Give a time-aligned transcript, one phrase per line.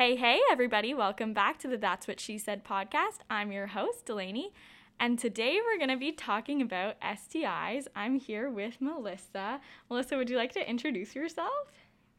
[0.00, 3.18] Hey, hey, everybody, welcome back to the That's What She Said podcast.
[3.28, 4.50] I'm your host, Delaney,
[4.98, 7.86] and today we're going to be talking about STIs.
[7.94, 9.60] I'm here with Melissa.
[9.90, 11.52] Melissa, would you like to introduce yourself?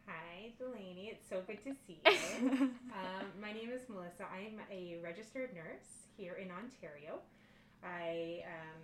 [0.06, 1.10] Hi, Delaney.
[1.12, 2.52] It's so good to see you.
[2.52, 4.28] um, my name is Melissa.
[4.32, 7.18] I'm a registered nurse here in Ontario.
[7.84, 8.82] I um,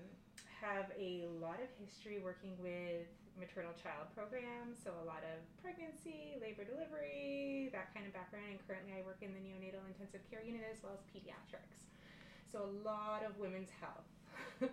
[0.61, 3.07] have a lot of history working with
[3.39, 8.45] maternal child programs, so a lot of pregnancy, labor delivery, that kind of background.
[8.49, 11.89] And currently, I work in the neonatal intensive care unit as well as pediatrics.
[12.51, 14.09] So, a lot of women's health.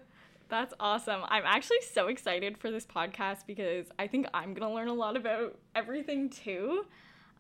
[0.48, 1.23] That's awesome.
[1.28, 4.95] I'm actually so excited for this podcast because I think I'm going to learn a
[4.95, 6.87] lot about everything too.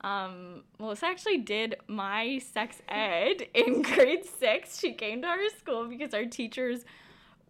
[0.00, 4.78] Um, Melissa actually did my sex ed in grade six.
[4.78, 6.84] She came to our school because our teachers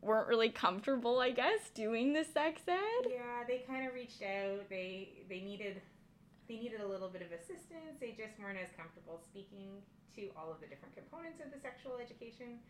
[0.05, 3.09] weren't really comfortable, I guess, doing the sex ed.
[3.09, 4.69] Yeah, they kind of reached out.
[4.69, 5.80] They they needed
[6.49, 7.97] they needed a little bit of assistance.
[8.01, 9.80] They just weren't as comfortable speaking
[10.17, 12.61] to all of the different components of the sexual education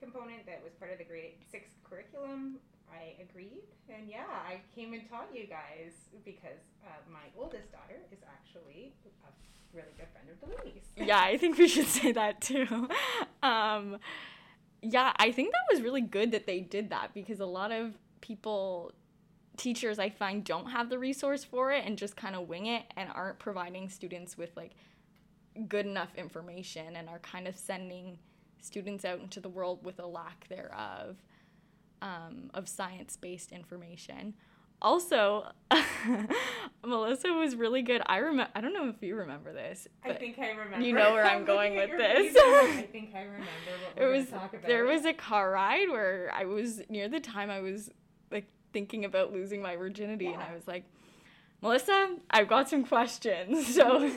[0.00, 2.60] component that was part of the grade six curriculum.
[2.92, 5.92] I agreed, and yeah, I came and taught you guys
[6.24, 8.94] because uh, my oldest daughter is actually
[9.26, 9.30] a
[9.76, 10.84] really good friend of Delaney's.
[10.96, 12.88] yeah, I think we should say that too.
[13.42, 13.98] Um,
[14.92, 17.94] yeah, I think that was really good that they did that because a lot of
[18.20, 18.92] people
[19.56, 22.84] teachers I find don't have the resource for it and just kind of wing it
[22.96, 24.72] and aren't providing students with like
[25.68, 28.18] good enough information and are kind of sending
[28.60, 31.16] students out into the world with a lack thereof
[32.02, 34.34] um, of science based information.
[34.82, 35.46] Also,
[36.84, 38.02] Melissa was really good.
[38.06, 38.50] I remember.
[38.54, 39.88] I don't know if you remember this.
[40.04, 40.84] I think I remember.
[40.86, 42.36] You know where I'm going with this.
[42.36, 43.46] I think I remember
[43.96, 44.28] what we're it was.
[44.28, 44.66] talk about.
[44.66, 47.90] There was a car ride where I was near the time I was
[48.30, 50.32] like thinking about losing my virginity, Yeah.
[50.34, 50.84] and I was like,
[51.62, 53.74] Melissa, I've got some questions.
[53.74, 54.10] So.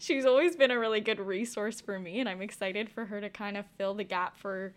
[0.00, 3.30] She's always been a really good resource for me, and I'm excited for her to
[3.30, 4.74] kind of fill the gap for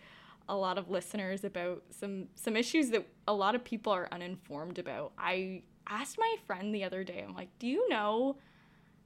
[0.49, 4.79] a lot of listeners about some some issues that a lot of people are uninformed
[4.79, 5.11] about.
[5.17, 8.37] I asked my friend the other day, I'm like, "Do you know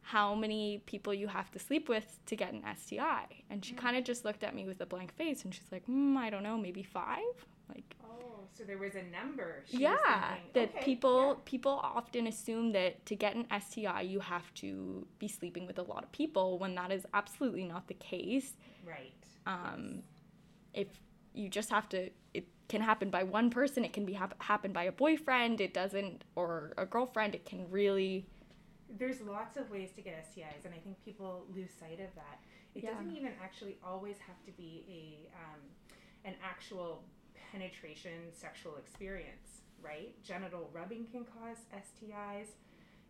[0.03, 3.97] how many people you have to sleep with to get an STI?" And she kind
[3.97, 6.43] of just looked at me with a blank face and she's like, mm, "I don't
[6.43, 7.17] know, maybe 5?"
[7.69, 9.63] Like Oh, so there was a number.
[9.65, 14.19] She yeah, thinking, that okay, people people often assume that to get an STI you
[14.19, 17.93] have to be sleeping with a lot of people when that is absolutely not the
[17.95, 18.53] case.
[18.85, 19.13] Right.
[19.45, 20.03] Um,
[20.73, 20.87] if
[21.33, 23.83] you just have to, it can happen by one person.
[23.85, 25.61] It can be hap- happen by a boyfriend.
[25.61, 27.35] It doesn't, or a girlfriend.
[27.35, 28.25] It can really.
[28.89, 32.39] There's lots of ways to get STIs, and I think people lose sight of that.
[32.75, 32.91] It Yeah.
[32.91, 35.59] doesn't even actually always have to be a um,
[36.25, 37.03] an actual
[37.51, 40.13] penetration sexual experience, right?
[40.23, 42.47] Genital rubbing can cause STIs.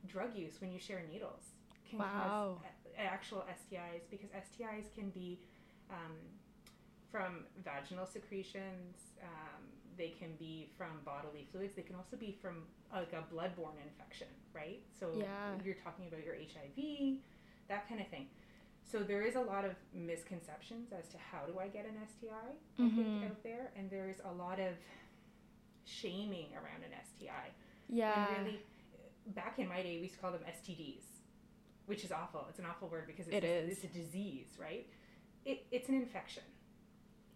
[0.07, 1.51] Drug use when you share needles
[1.89, 2.57] can Wow.
[2.61, 5.39] cause a- actual STIs because STIs can be
[5.89, 6.15] um,
[7.11, 8.97] from vaginal secretions.
[9.21, 9.63] Um,
[9.97, 11.75] they can be from bodily fluids.
[11.75, 14.81] They can also be from like a bloodborne infection, right?
[14.99, 15.55] So Yeah.
[15.63, 17.19] you're talking about your HIV,
[17.67, 18.27] that kind of thing.
[18.83, 22.55] So there is a lot of misconceptions as to how do I get an STI
[22.79, 22.95] I Mhm.
[22.95, 24.75] think out there, and there is a lot of
[25.85, 27.51] shaming around an STI.
[27.87, 28.35] Yeah.
[28.37, 28.59] And really,
[29.27, 31.03] back in my day, we used to call them STDs,
[31.85, 32.45] which is awful.
[32.49, 33.71] It's an awful word because it's, It a, is.
[33.71, 34.87] it's a disease, right?
[35.45, 36.43] It, it's an infection.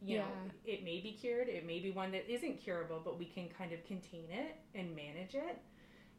[0.05, 0.73] You know, Yeah.
[0.73, 1.49] it may be cured.
[1.49, 4.95] It may be one that isn't curable, but we can kind of contain it and
[4.95, 5.59] manage it.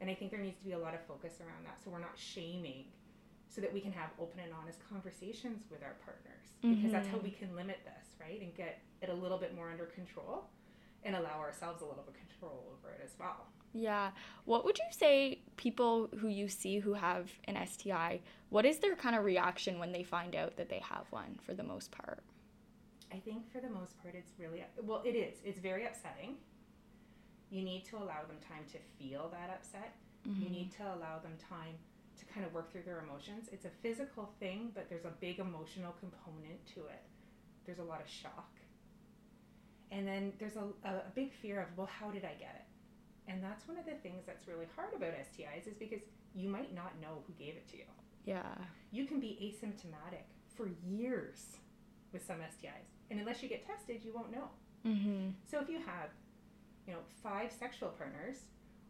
[0.01, 1.99] And I think there needs to be a lot of focus around that, so we're
[1.99, 2.85] not shaming,
[3.47, 7.17] so that we can have open and honest conversations with our partners, because that's how
[7.17, 7.45] we mm-hmm.
[7.45, 10.49] can limit this, right, and get it a little bit more under control,
[11.03, 13.47] and allow ourselves a little bit of control over it as well.
[13.73, 14.11] Yeah.
[14.45, 18.95] What would you say people who you see who have an STI, what is their
[18.95, 22.23] kind of reaction when they find out that they have one for the most part?
[23.11, 25.01] I think for the most part, it's really well.
[25.05, 25.37] It is.
[25.43, 26.35] It's very upsetting.
[27.49, 29.95] You need to allow them time to feel that upset.
[30.25, 30.51] You mm-hmm.
[30.51, 31.75] need to allow them time
[32.19, 33.47] to kind of work through their emotions.
[33.51, 37.03] It's a physical thing, but there's a big emotional component to it.
[37.65, 38.51] There's a lot of shock,
[39.91, 43.31] and then there's a, a, a big fear of, well, how did I get it?
[43.31, 45.99] And that's one of the things that's really hard about STIs is because
[46.33, 47.83] you might not know who gave it to you.
[48.25, 48.55] Yeah.
[48.91, 51.57] You can be asymptomatic for years
[52.11, 54.49] with some STIs, and unless you get tested, you won't know.
[54.85, 55.33] Mhm.
[55.45, 56.09] So if you have,
[56.85, 58.45] you know, five sexual partners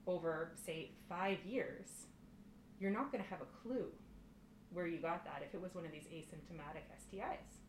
[0.05, 2.07] over, say, five years,
[2.79, 3.91] you're not going to have a clue
[4.71, 7.59] where you got that if it was one of these asymptomatic STIs.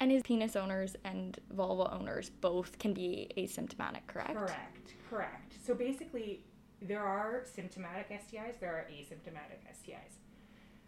[0.00, 4.34] And is penis owners and vulva owners both can be asymptomatic, correct?
[4.34, 5.54] Correct, correct.
[5.64, 6.44] So basically,
[6.80, 10.18] there are symptomatic STIs, there are asymptomatic STIs.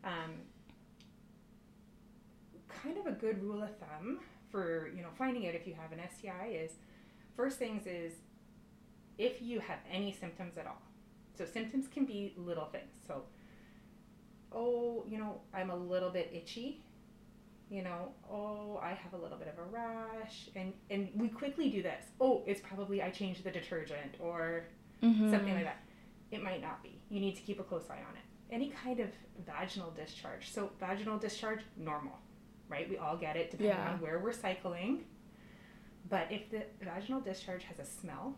[0.02, 0.32] Um,
[2.68, 4.20] kind of a good rule of thumb
[4.54, 6.70] for you know finding out if you have an STI is
[7.36, 8.12] first things is
[9.18, 10.80] if you have any symptoms at all.
[11.36, 12.92] So symptoms can be little things.
[13.08, 13.24] So
[14.52, 16.84] oh, you know, I'm a little bit itchy.
[17.68, 21.68] You know, oh, I have a little bit of a rash and and we quickly
[21.70, 22.04] do this.
[22.20, 24.66] Oh, it's probably I changed the detergent or
[25.02, 25.30] Mhm.
[25.32, 25.78] something like that.
[26.30, 27.00] It might not be.
[27.08, 28.22] You need to keep a close eye on it.
[28.54, 29.08] Any kind of
[29.44, 30.50] vaginal discharge.
[30.52, 32.18] So, vaginal discharge, normal,
[32.68, 32.88] right?
[32.88, 33.92] We all get it depending Yeah.
[33.92, 35.04] on where we're cycling.
[36.08, 38.36] But if the vaginal discharge has a smell,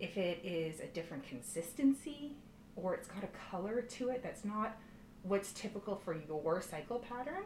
[0.00, 2.32] if it is a different consistency,
[2.74, 4.76] or it's got a color to it that's not
[5.22, 7.44] what's typical for your cycle pattern,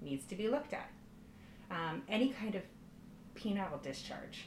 [0.00, 0.90] needs to be looked at.
[1.70, 2.62] Um, any kind of
[3.34, 4.46] penile discharge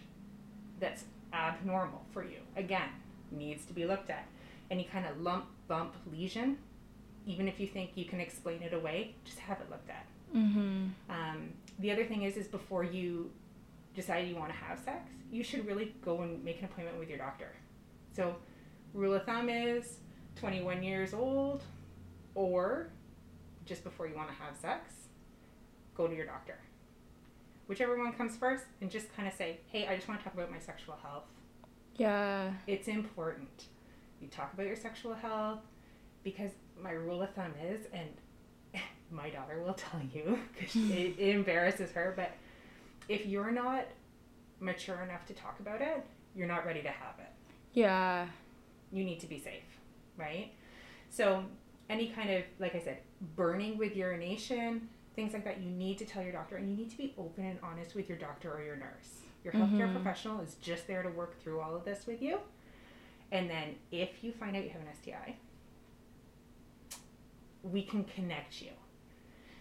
[0.79, 2.89] that's abnormal for you, again,
[3.31, 4.25] needs to be looked at.
[4.71, 6.57] Any kind of lump, bump, lesion,
[7.25, 10.05] even if you think you can explain it away, just have it looked at.
[10.35, 10.91] Mhm.
[11.09, 13.31] Um, the other thing is, is before you
[13.95, 17.09] decide you want to have sex, you should really go and make an appointment with
[17.09, 17.53] your doctor.
[18.13, 18.35] So,
[18.93, 19.99] rule of thumb is
[20.35, 21.63] 21 years old,
[22.33, 22.89] or
[23.65, 24.93] just before you want to have sex,
[25.95, 26.57] go to your doctor.
[27.67, 30.33] Whichever one comes first, and just kind of say, hey, I just want to talk
[30.33, 31.23] about my sexual health.
[31.95, 32.53] Yeah.
[32.67, 33.67] It's important.
[34.21, 35.61] You talk about your sexual health
[36.23, 38.09] because my rule of thumb is, and
[39.15, 42.31] my daughter will tell you because it, it embarrasses her, but
[43.07, 43.85] if you're not
[44.59, 47.29] mature enough to talk about it, you're not ready to have it.
[47.73, 48.27] Yeah.
[48.91, 49.63] You need to be safe,
[50.17, 50.51] right?
[51.09, 51.43] So,
[51.89, 52.97] any kind of, like I said,
[53.35, 56.89] burning with urination, things like that, you need to tell your doctor and you need
[56.91, 59.21] to be open and honest with your doctor or your nurse.
[59.43, 59.93] Your healthcare Mhm.
[59.93, 62.39] professional is just there to work through all of this with you.
[63.31, 65.35] And then if you find out you have an STI,
[67.63, 68.71] we can connect you.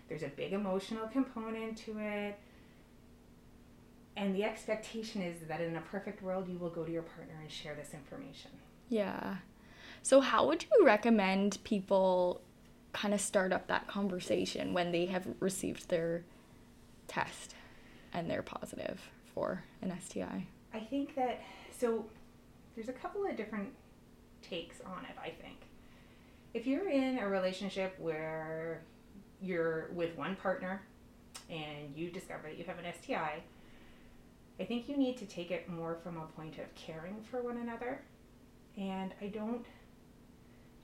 [0.08, 2.38] There's a big emotional component to it.
[4.16, 7.34] And the expectation is that in a perfect world, you will go to your partner
[7.40, 8.50] and share this information.
[8.88, 9.36] Yeah.
[10.02, 12.40] So, how would you recommend people
[12.92, 16.22] kind of start up that conversation when they have received their
[17.08, 17.54] test
[18.12, 19.00] and they're positive
[19.34, 20.46] for an STI?
[20.72, 21.42] I think that
[21.76, 22.04] so
[22.74, 23.70] there's a couple of different
[24.42, 25.58] takes on it, I think.
[26.52, 28.82] If you're in a relationship where
[29.48, 30.82] you're with one partner
[31.50, 33.42] and you discover that you have an STI,
[34.58, 37.58] I think you need to take it more from a point of caring for one
[37.58, 38.00] another.
[38.76, 39.64] And I don't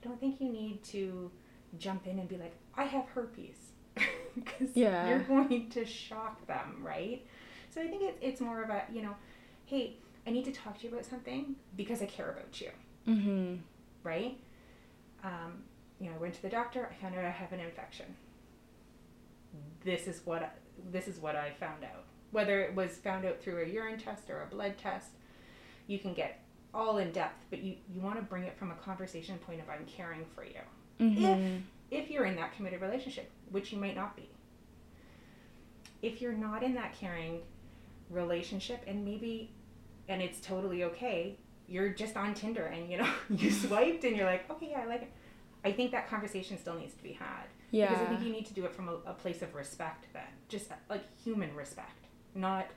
[0.01, 1.29] don't think you need to
[1.77, 3.57] jump in and be like, I have herpes.
[4.33, 5.07] Because Yeah.
[5.09, 7.25] you're going to shock them, right?
[7.69, 9.13] So I think it's, it's more of a, you know,
[9.65, 12.69] hey, I need to talk to you about something because I care about you,
[13.07, 13.55] Mm-hmm.
[14.03, 14.37] right?
[15.23, 15.63] Um,
[15.99, 16.89] you know, I went to the doctor.
[16.89, 18.05] I found out I have an infection.
[19.83, 20.49] This is what I,
[20.91, 22.05] this is what I found out.
[22.31, 25.09] Whether it was found out through a urine test or a blood test,
[25.87, 26.43] you can get
[26.73, 29.69] all in depth, but you, you want to bring it from a conversation point of
[29.69, 30.61] I'm caring for you.
[30.99, 31.57] Mm-hmm.
[31.89, 34.29] If you're in that committed relationship, which you might not be.
[36.01, 37.41] If you're not in that caring
[38.09, 39.51] relationship and maybe
[40.07, 41.37] and it's totally okay,
[41.67, 44.85] you're just on Tinder and you know, you swiped and you're like, okay, yeah, I
[44.85, 45.11] like it.
[45.63, 47.45] I think that conversation still needs to be had.
[47.71, 50.23] Because I think you need to do it from a, a place of respect then.
[50.49, 52.05] Just like human respect.
[52.35, 52.67] Not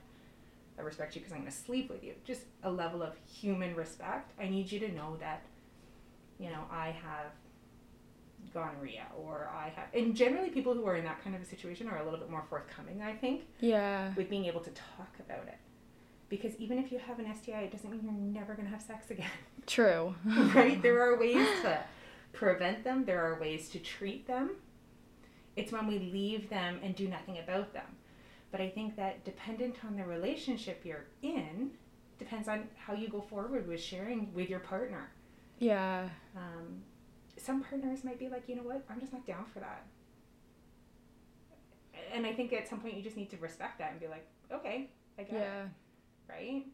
[0.77, 2.13] I respect you because I'm going to sleep with you.
[2.25, 4.33] Just a level of human respect.
[4.39, 5.43] I need you to know that,
[6.37, 7.31] you know, I have
[8.53, 9.87] gonorrhea or I have.
[9.93, 12.29] And generally, people who are in that kind of a situation are a little bit
[12.29, 14.13] more forthcoming, I think, Yeah.
[14.15, 15.57] with being able to talk about it.
[16.27, 18.81] Because even if you have an STI, it doesn't mean you're never going to have
[18.81, 19.29] sex again.
[19.67, 20.15] True.
[20.25, 20.81] right?
[20.81, 21.79] There are ways to
[22.33, 24.51] prevent them, there are ways to treat them.
[25.55, 27.85] It's when we leave them and do nothing about them.
[28.51, 31.71] But I think that dependent on the relationship you're in,
[32.19, 35.09] depends on how you go forward with sharing with your partner.
[35.59, 36.09] Yeah.
[36.35, 36.81] Um,
[37.37, 39.85] some partners might be like, you know what, I'm just not down for that.
[42.13, 44.25] And I think at some point you just need to respect that and be like,
[44.51, 45.65] okay, I get it, Yeah.
[46.29, 46.65] right?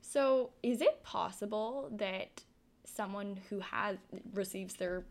[0.00, 2.42] So, is it possible that
[2.84, 3.96] someone who has
[4.32, 5.04] receives their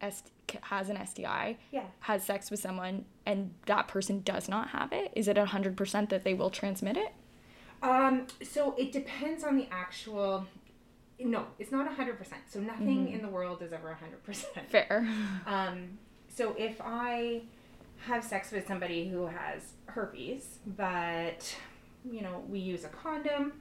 [0.00, 0.22] S-
[0.62, 1.84] has an STI Yeah.
[2.00, 5.12] has sex with someone and that person does not have it?
[5.14, 7.12] Is it 100% that they will transmit it?
[7.82, 10.46] Um, so it depends on the actual.
[11.18, 12.42] No, it's not hundred percent.
[12.48, 13.12] So nothing Mhm.
[13.14, 14.68] in the world is ever hundred percent.
[14.70, 15.06] Fair.
[15.46, 17.42] Um, so if I
[18.06, 21.54] have sex with somebody who has herpes, but
[22.10, 23.60] you know we use a condom,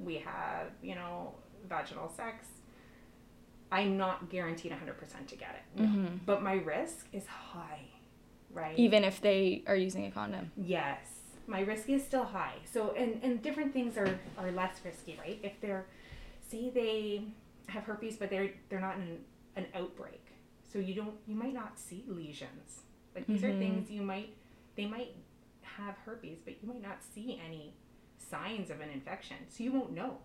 [0.00, 1.34] we have you know
[1.68, 2.46] vaginal sex.
[3.72, 5.80] I'm not guaranteed 100% to get it.
[5.80, 5.86] No.
[5.88, 6.20] Mhm.
[6.26, 7.86] But my risk is high.
[8.50, 8.78] right?
[8.78, 10.52] Even if they are using a condom.
[10.58, 11.00] Yes.
[11.46, 12.56] My risk is still high.
[12.70, 15.40] So and, and different things are, are less risky, right?
[15.42, 15.86] If they're
[16.50, 17.24] say they
[17.68, 19.20] have herpes but they're they're not in
[19.56, 20.22] an outbreak.
[20.70, 22.82] So you don't you might not see lesions.
[23.14, 23.58] Like these are Mhm.
[23.58, 24.36] things you might
[24.76, 25.14] they might
[25.62, 27.72] have herpes, but you might not see any
[28.18, 29.38] signs of an infection.
[29.48, 30.18] So you won't know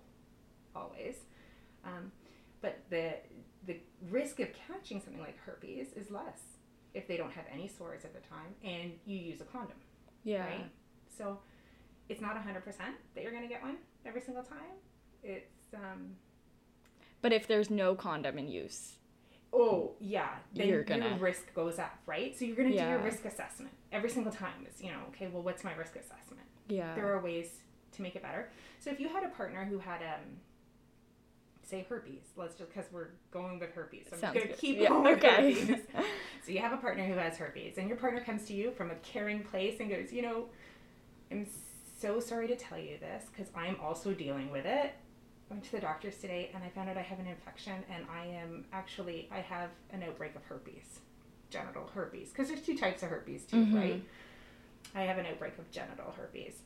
[0.76, 1.16] always.
[1.86, 2.12] Um,
[2.62, 3.14] but the
[3.66, 3.78] the
[4.10, 6.40] risk of catching something like herpes is less
[6.94, 9.76] if they don't have any sores at the time and you use a condom
[10.24, 10.46] Yeah.
[10.46, 10.72] right?
[11.18, 11.40] So
[12.10, 12.64] it's not 100%
[13.14, 14.78] that you're going to get one every single time.
[15.24, 16.16] It's, um,
[17.22, 18.94] But if there's no condom in use.
[19.52, 22.38] oh, yeah, then your gonna- risk goes up, right?
[22.38, 24.66] So you're going to do your risk assessment every single time.
[24.70, 26.48] Is, you know, okay, well, what's my risk assessment?
[26.70, 26.96] Yeah.
[26.96, 27.50] There are ways
[27.94, 28.50] to make it better.
[28.80, 30.40] So if you had a partner who had, um,
[31.68, 34.06] say herpes, let's just, because we're going with herpes.
[34.10, 34.58] So I'm Sounds to good.
[34.58, 35.54] keep Yeah, going with okay.
[35.54, 35.82] herpes.
[36.46, 38.90] So you have a partner who has herpes, and your partner comes to you from
[38.90, 40.46] a caring place and goes, you know,
[41.30, 41.46] I'm
[42.00, 44.94] so sorry to tell you this because I'm also dealing with it.
[45.50, 48.06] I went to the doctors today and I found out I have an infection and
[48.10, 51.00] I am actually I have an outbreak of herpes,
[51.50, 53.76] genital herpes, because there's two types of herpes too, Mhm.
[53.76, 54.04] right?
[54.96, 56.60] I have an outbreak of genital herpes.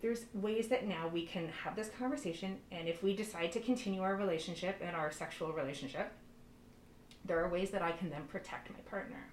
[0.00, 4.00] There's ways that now we can have this conversation, and if we decide to continue
[4.02, 6.12] our relationship and our sexual relationship,
[7.24, 9.26] there are ways that I can then protect my partner.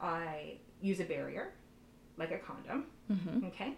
[0.00, 1.52] I use a barrier,
[2.16, 2.86] like a condom.
[3.08, 3.74] hmm Okay.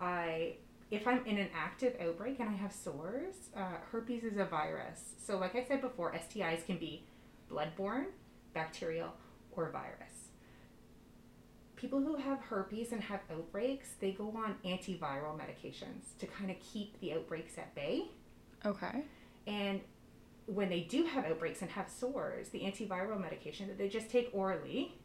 [0.00, 0.54] I
[0.90, 5.12] if I'm in an active outbreak and I have sores, uh, herpes is a virus.
[5.24, 7.04] So, like I said before, STIs can be
[7.50, 8.06] bloodborne,
[8.54, 9.12] bacterial,
[9.52, 10.09] or virus.
[11.80, 16.58] People who have herpes and have outbreaks, they go on antiviral medications to kind of
[16.60, 18.02] keep the outbreaks at bay.
[18.66, 19.04] Okay.
[19.46, 19.80] And
[20.44, 24.28] when they do have outbreaks and have sores, the antiviral medication that they just take
[24.34, 24.98] orally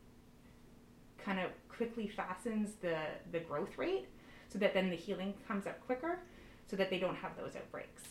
[1.24, 2.98] kind of quickly fastens the,
[3.32, 4.08] the growth rate
[4.50, 6.20] so that then the healing comes up quicker
[6.70, 8.04] so that they don't have those outbreaks.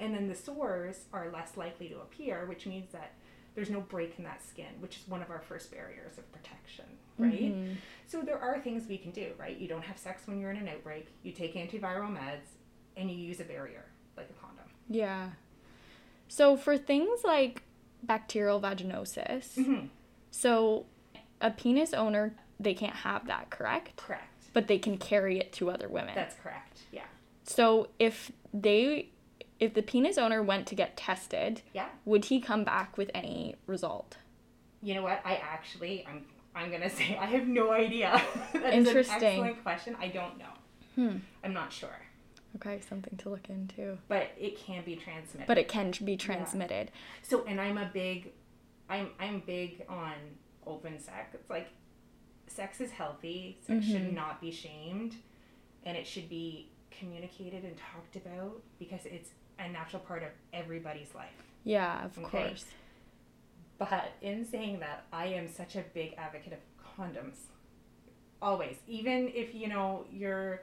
[0.00, 3.12] And then the sores are less likely to appear, which means that
[3.54, 6.86] there's no break in that skin, which is one of our first barriers of protection,
[7.18, 7.54] right?
[7.54, 7.76] Mhm.
[8.06, 9.56] So there are things we can do, right?
[9.56, 12.46] You don't have sex when you're in an outbreak, you take antiviral meds,
[12.96, 13.84] and you use a barrier
[14.16, 14.64] like a condom.
[14.88, 15.30] Yeah.
[16.28, 17.62] So for things like
[18.02, 19.86] bacterial vaginosis, Mm-hmm.
[20.30, 20.86] so
[21.40, 23.96] a penis owner they can't have that, correct?
[23.96, 24.22] Correct.
[24.52, 26.14] But they can carry it to other women.
[26.14, 26.78] That's correct.
[26.92, 27.04] Yeah.
[27.42, 29.08] so if they
[29.60, 31.88] if the penis owner went to get tested, Yeah.
[32.04, 34.16] would he come back with any result?
[34.82, 35.20] You know what?
[35.24, 38.20] I actually, I'm, I'm gonna say I have no idea.
[38.52, 39.16] that is Interesting.
[39.16, 39.96] an excellent question.
[40.00, 40.44] I don't know.
[40.94, 41.16] Hmm.
[41.42, 41.96] I'm not sure,
[42.56, 43.98] Okay, something to look into.
[44.08, 45.46] but it can be transmitted.
[45.48, 46.92] But it can be transmitted.
[47.22, 48.30] so, and I'm a big,
[48.88, 50.12] I'm, I'm big on
[50.64, 51.34] open sex.
[51.34, 51.68] It's like,
[52.46, 53.58] sex is healthy.
[53.66, 54.12] Sex should Mhm.
[54.14, 55.16] not be shamed,
[55.84, 61.12] and it should be communicated and talked about because it's a natural part of everybody's
[61.14, 61.32] life.
[61.64, 62.28] Yeah, of Okay.
[62.46, 62.64] course.
[63.78, 66.58] But in saying that, I am such a big advocate of
[66.96, 67.36] condoms.
[68.40, 68.76] Always.
[68.86, 70.62] Even if, you know, you're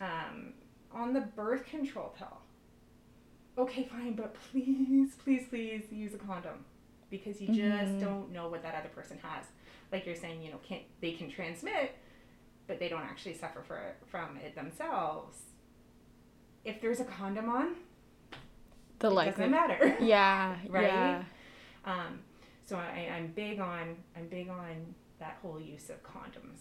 [0.00, 0.52] um,
[0.92, 2.38] on the birth control pill.
[3.58, 6.64] Okay, fine, but please, please, please use a condom.
[7.10, 8.00] Because you just Mhm.
[8.00, 9.46] don't know what that other person has.
[9.92, 11.94] Like you're saying, you know, can they can transmit,
[12.66, 15.38] but they don't actually suffer for, from it themselves.
[16.64, 17.76] If there's a condom on,
[18.98, 19.96] The it doesn't matter.
[20.00, 20.82] Yeah, Right?
[20.82, 21.24] yeah.
[21.86, 22.18] Um,
[22.66, 26.58] so I, I'm big on I'm big on that whole use of condoms.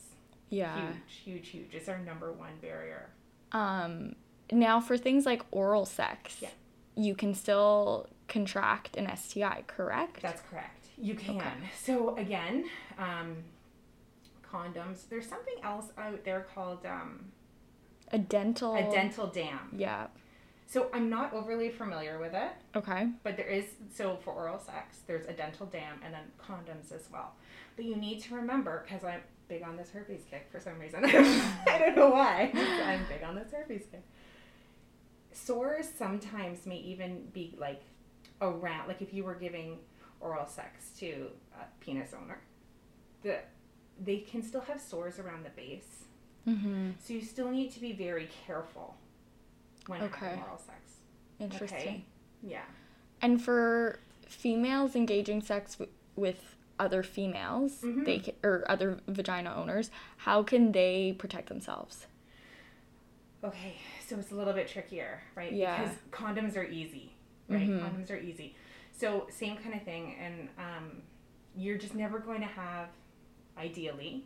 [0.49, 0.77] Yeah.
[0.77, 1.73] Huge, huge, huge.
[1.73, 3.09] It's our number one barrier.
[3.51, 4.15] Um
[4.51, 6.49] now for things like oral sex, Yeah.
[6.95, 10.21] you can still contract an STI, correct?
[10.21, 10.85] That's correct.
[10.97, 11.37] You can.
[11.37, 11.49] Okay.
[11.81, 12.65] So again,
[12.97, 13.37] um,
[14.43, 15.09] condoms.
[15.09, 17.25] There's something else out there called um,
[18.11, 19.71] a dental a dental dam.
[19.75, 20.07] Yeah.
[20.67, 23.09] So I'm not overly familiar with it, Okay.
[23.23, 23.65] but there is.
[23.93, 27.33] So for oral sex, there's a dental dam and then condoms as well.
[27.75, 31.05] But you need to remember because I'm big on this herpes kick for some reason.
[31.05, 32.51] I don't know why.
[32.55, 34.03] I'm big on this herpes kick.
[35.31, 37.81] Sores sometimes may even be like
[38.41, 39.77] around, like if you were giving
[40.19, 41.27] oral sex to
[41.59, 42.39] a penis owner,
[43.21, 43.39] the
[44.03, 46.05] they can still have sores around the base.
[46.47, 46.91] Mm-hmm.
[47.03, 48.95] So you still need to be very careful
[49.87, 50.25] when Okay.
[50.27, 50.99] having oral sex.
[51.39, 51.77] Interesting.
[51.79, 52.05] Okay.
[52.41, 52.63] Yeah.
[53.21, 58.05] And for females engaging sex w- with other females, Mhm.
[58.05, 62.07] they ca- or other vagina owners, how can they protect themselves?
[63.43, 63.75] Okay,
[64.05, 65.51] so it's a little bit trickier, right?
[65.51, 65.77] Yeah.
[65.83, 67.13] Because condoms are easy,
[67.47, 67.67] right?
[67.69, 67.79] Mhm.
[67.79, 68.55] Condoms are easy.
[68.91, 71.01] So same kind of thing, and um,
[71.55, 72.89] you're just never going to have
[73.57, 74.25] ideally.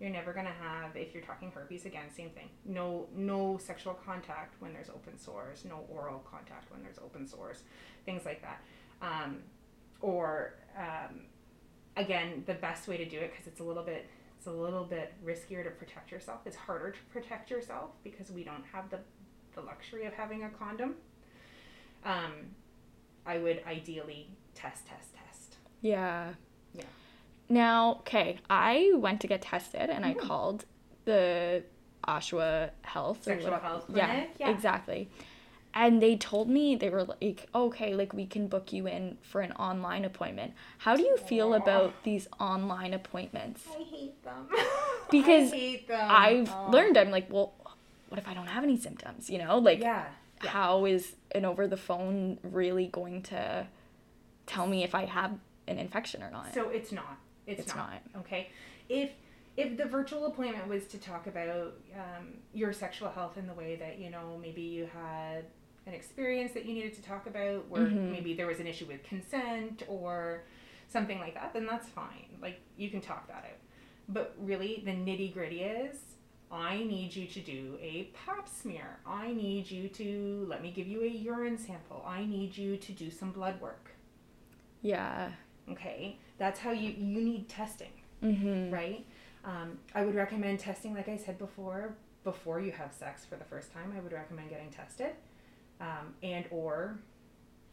[0.00, 2.48] You're never gonna have if you're talking herpes again, same thing.
[2.64, 7.62] No no sexual contact when there's open sores, no oral contact when there's open sores,
[8.04, 8.60] things like that.
[9.00, 9.38] Um,
[10.00, 11.20] or um,
[11.96, 14.84] again, the best way to do it because it's a little bit it's a little
[14.84, 16.40] bit riskier to protect yourself.
[16.44, 18.98] It's harder to protect yourself because we don't have the
[19.54, 20.96] the luxury of having a condom.
[22.04, 22.32] Um,
[23.24, 25.56] I would ideally test, test, test.
[25.80, 26.34] Yeah.
[26.74, 26.84] Yeah.
[27.48, 30.18] Now, okay, I went to get tested and I Mhm.
[30.18, 30.64] called
[31.04, 31.62] the
[32.06, 33.22] Oshawa Health.
[33.24, 34.50] Sexual health Yeah, clinic, yeah.
[34.50, 35.08] exactly.
[35.74, 39.42] And they told me they were like, okay, like we can book you in for
[39.42, 40.54] an online appointment.
[40.78, 43.66] How do you feel about these online appointments?
[43.78, 44.48] I hate them.
[45.10, 46.08] Because I hate them.
[46.10, 46.70] I've Oh.
[46.70, 47.52] learned, I'm like, well,
[48.08, 49.30] what if I don't have any symptoms?
[49.30, 50.06] You know, like, yeah.
[50.42, 50.50] yeah.
[50.50, 53.68] how is an over the phone really going to
[54.46, 55.38] tell me if I have
[55.68, 56.52] an infection or not?
[56.54, 57.18] So it's not.
[57.46, 58.02] It's, It's not.
[58.18, 58.48] Okay.
[58.88, 59.10] If
[59.56, 63.76] if the virtual appointment was to talk about um, your sexual health in the way
[63.76, 65.44] that you know maybe you had
[65.86, 68.10] an experience that you needed to talk about where Mhm.
[68.10, 70.42] maybe there was an issue with consent or
[70.88, 73.58] something like that then that's fine like you can talk that out
[74.08, 75.96] but really the nitty gritty is
[76.50, 80.86] i need you to do a pap smear i need you to let me give
[80.86, 83.90] you a urine sample i need you to do some blood work
[84.82, 85.30] yeah.
[85.70, 87.90] okay that's how you you need testing
[88.22, 88.72] Mm-hmm.
[88.72, 89.04] right
[89.44, 93.44] um, i would recommend testing like i said before before you have sex for the
[93.44, 95.10] first time i would recommend getting tested
[95.80, 96.98] um, and or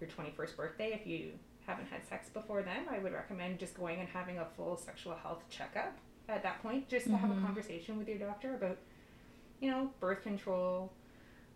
[0.02, 1.32] your 21st birthday if you
[1.66, 5.16] haven't had sex before then i would recommend just going and having a full sexual
[5.16, 7.42] health checkup at that point just to have a Mhm.
[7.46, 8.78] conversation with your doctor about
[9.62, 10.92] you know birth control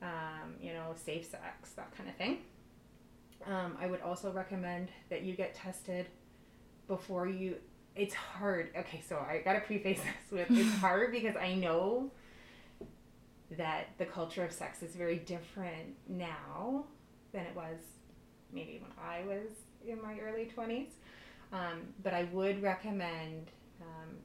[0.02, 2.38] um, you know safe sex that kind of thing
[3.46, 6.06] um, i would also recommend that you get tested
[6.88, 7.56] before you
[7.96, 8.70] it's hard.
[8.78, 12.12] Okay so i gotta preface this with it's hard because i know
[13.58, 16.84] that the culture of sex is very different now
[17.32, 17.78] than it was
[18.52, 19.50] maybe when i was
[19.88, 20.90] in my early 20s
[21.54, 23.48] um, but i would recommend
[23.82, 24.18] um,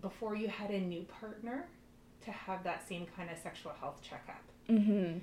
[0.00, 1.66] before you had a new partner
[2.24, 4.42] to have that same kind of sexual health checkup.
[4.68, 5.18] Mm-hmm.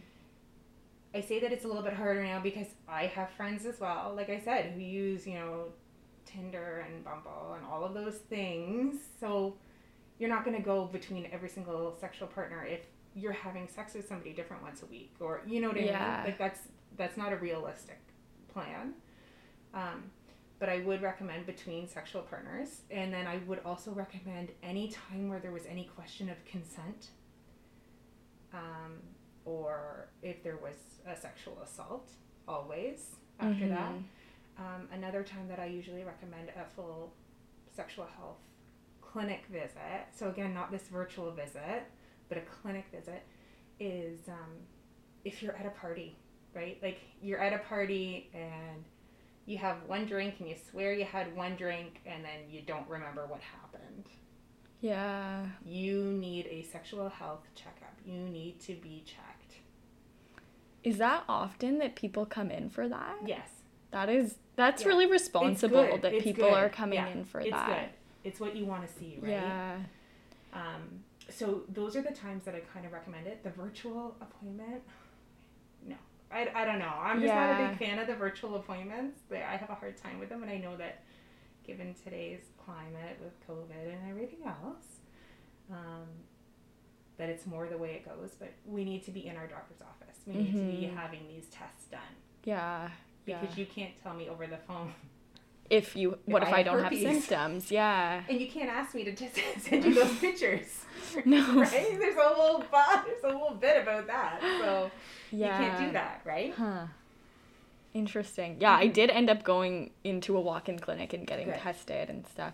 [1.14, 4.14] I say that it's a little bit harder now because I have friends as well,
[4.16, 5.66] like I said, who use, you know,
[6.38, 8.98] Tinder and Bumble and all of those things.
[9.20, 9.56] So
[10.20, 12.82] you're not going to go between every single sexual partner if
[13.16, 16.16] you're having sex with somebody different once a week or you know what I Yeah.
[16.18, 16.26] mean?
[16.26, 16.60] Like that's
[16.98, 18.00] that's not a realistic
[18.54, 18.94] plan.
[19.74, 20.12] Um,
[20.60, 25.30] but I would recommend between sexual partners and then I would also recommend any time
[25.30, 27.10] where there was any question of consent.
[28.54, 28.94] Um,
[29.46, 30.76] or if there was
[31.08, 32.10] a sexual assault,
[32.48, 33.92] always after that.
[34.60, 37.14] Um, another time that I usually recommend a full
[37.76, 38.38] sexual health
[39.02, 41.84] clinic visit, so again, not this virtual visit,
[42.28, 43.24] but a clinic visit,
[43.80, 44.52] is um,
[45.24, 46.18] if you're at a party,
[46.54, 46.78] right?
[46.82, 48.84] Like you're at a party and
[49.46, 52.88] you have one drink and you swear you had one drink and then you don't
[52.90, 54.06] remember what happened.
[54.82, 55.46] Yeah.
[55.66, 57.94] You need a sexual health checkup.
[58.06, 59.56] You need to be checked.
[60.84, 63.18] Is that often that people come in for that?
[63.26, 63.50] Yes.
[63.92, 64.90] That is that's Yeah.
[64.90, 66.54] really responsible that It's people good.
[66.54, 67.08] are coming Yeah.
[67.08, 67.68] in for it's that.
[67.68, 67.90] good.
[68.30, 69.32] It's what you want to see, right?
[69.32, 69.80] Yeah.
[70.52, 73.44] Um, so those are the times that I kind of recommend it.
[73.44, 74.84] The virtual appointment,
[75.86, 75.96] no,
[76.32, 76.94] I, I don't know.
[77.00, 79.22] I'm just not a big fan of the virtual appointments.
[79.30, 81.04] But I have a hard time with them, and I know that
[81.66, 85.00] given today's climate with COVID and everything else,
[85.72, 86.08] um,
[87.18, 88.36] that it's more the way it goes.
[88.40, 90.18] But we need to be in our doctor's office.
[90.26, 90.96] We need to be Mhm.
[90.96, 92.02] having these tests done
[92.44, 92.90] Yeah.
[93.28, 93.40] Yeah.
[93.42, 94.94] because you can't tell me over the phone.
[95.70, 97.70] if you what if, I I, don't have symptoms?
[97.72, 98.22] Yeah.
[98.30, 100.86] And you can't ask me to just send you those pictures.
[101.26, 101.44] No.
[101.62, 101.98] Right?
[102.00, 102.64] There's a whole
[103.06, 104.40] there's a whole bit about that.
[104.42, 104.90] So
[105.32, 105.60] Yeah.
[105.62, 106.54] you can't do that, right?
[106.58, 106.88] Huh.
[107.94, 108.58] Interesting.
[108.60, 108.94] Yeah, I mm-hmm.
[108.94, 111.56] did end up going into a walk-in clinic and getting Good.
[111.60, 112.54] tested and stuff.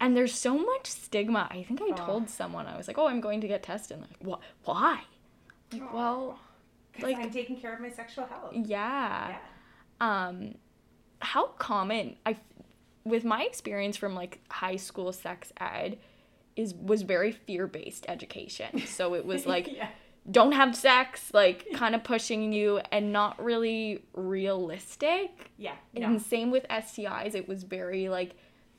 [0.00, 1.48] And there's so much stigma.
[1.50, 2.06] I think I Oh.
[2.06, 4.40] told someone I was like, "Oh, I'm going to get tested." And like, "What?
[4.64, 5.00] Why?"
[5.72, 6.38] Like, well,
[7.00, 8.52] like- I'm taking care of my sexual health.
[8.54, 9.28] yeah.
[9.30, 9.36] Yeah.
[10.02, 10.54] Um
[11.20, 12.36] how common i
[13.04, 15.96] with my experience from like high school sex ed
[16.56, 19.88] is was very fear-based education so it was like yeah.
[20.30, 25.74] don't have sex like kind of pushing you and not really realistic Yeah.
[25.94, 28.34] and same with stis it was very like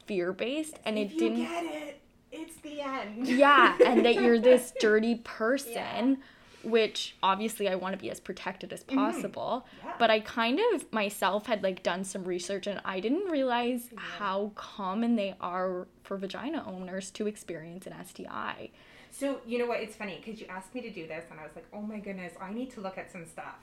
[0.05, 3.27] fear-based and if it you didn't get it, it's the end.
[3.27, 5.71] yeah and that you're this dirty person
[6.09, 6.15] Yeah.
[6.63, 9.65] Which obviously I want to be as protected as possible.
[9.67, 9.87] Mm-hmm.
[9.87, 9.93] Yeah.
[9.99, 14.51] But I kind of myself had like done some research and I didn't realize how
[14.55, 18.69] common they are for vagina owners to experience an STI.
[19.11, 19.79] So you know what?
[19.79, 21.99] It's funny because you asked me to do this, and I was like, "Oh my
[21.99, 23.59] goodness, I need to look at some stuff."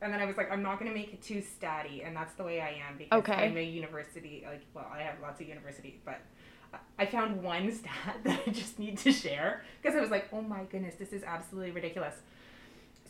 [0.00, 2.32] And then I was like, "I'm not going to make it too statty," and that's
[2.34, 3.34] the way I am because Okay.
[3.34, 4.42] I'm a university.
[4.46, 6.22] Like, well, I have lots of university, but
[6.98, 10.42] I found one stat that I just need to share because I was like, "Oh
[10.42, 12.14] my goodness, this is absolutely ridiculous."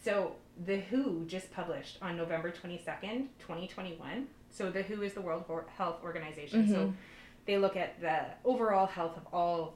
[0.02, 4.26] So the WHO just published on November 22nd, 2021.
[4.50, 5.44] So the WHO is the World
[5.76, 6.68] Health Organization.
[6.68, 6.94] So
[7.44, 9.74] they look at the overall health of all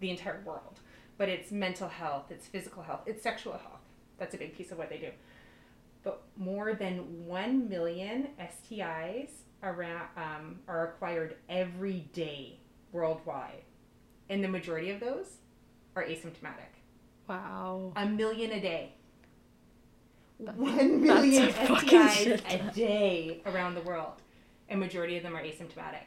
[0.00, 0.80] the entire world
[1.22, 3.78] but it's mental health, it's physical health, it's sexual health.
[4.18, 5.10] That's a big piece of what they do.
[6.02, 9.28] But more than 1 million STIs
[9.62, 12.58] around, um, are acquired every day
[12.92, 13.64] worldwide.
[14.28, 15.26] And the majority of those
[15.96, 16.70] are asymptomatic.
[17.28, 17.92] Wow.
[17.96, 18.92] A million a day.
[20.40, 24.14] That's- 1 million that's a fucking STIs a day around the world.
[24.68, 26.04] And majority of them are asymptomatic.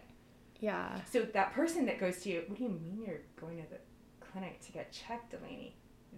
[0.59, 0.99] Yeah.
[1.11, 3.77] So that person that goes to you, what do you mean you're going to the
[4.25, 5.75] clinic to get checked, Delaney?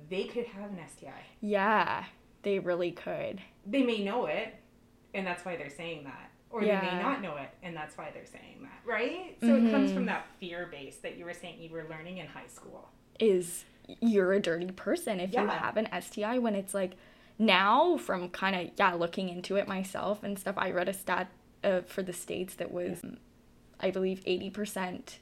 [0.09, 1.23] They could have an STI.
[1.41, 2.05] Yeah.
[2.43, 3.41] They really could.
[3.65, 4.55] They may know it,
[5.13, 6.31] and that's why they're saying that.
[6.49, 9.35] Or they may not know it, and that's why they're saying that, right?
[9.41, 12.27] So it comes from that fear base that you were saying you were learning in
[12.27, 12.89] high school.
[13.19, 13.65] Is
[14.01, 16.93] you're a dirty person if you have an STI when it's like
[17.39, 21.29] now from kind of yeah looking into it myself and stuff I read a stat
[21.63, 23.01] uh, for the states that was
[23.79, 25.17] I believe 80%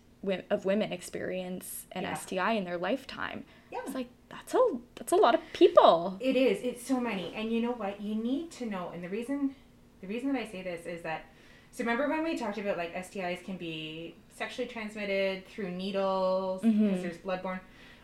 [0.50, 2.14] of women experience an Yeah.
[2.16, 3.44] STI in their lifetime.
[3.72, 3.80] Yeah.
[3.86, 4.60] It's like that's a
[4.96, 6.18] that's a lot of people.
[6.20, 6.60] It is.
[6.64, 7.34] It's so many.
[7.36, 8.02] And you know what?
[8.02, 8.92] You need to know.
[8.94, 9.56] And the reason,
[10.06, 11.26] the reason that I say this is that,
[11.72, 16.76] so remember when we talked about like STIs can be sexually transmitted through needles because
[17.00, 17.02] Mhm.
[17.02, 17.60] there's bloodborne.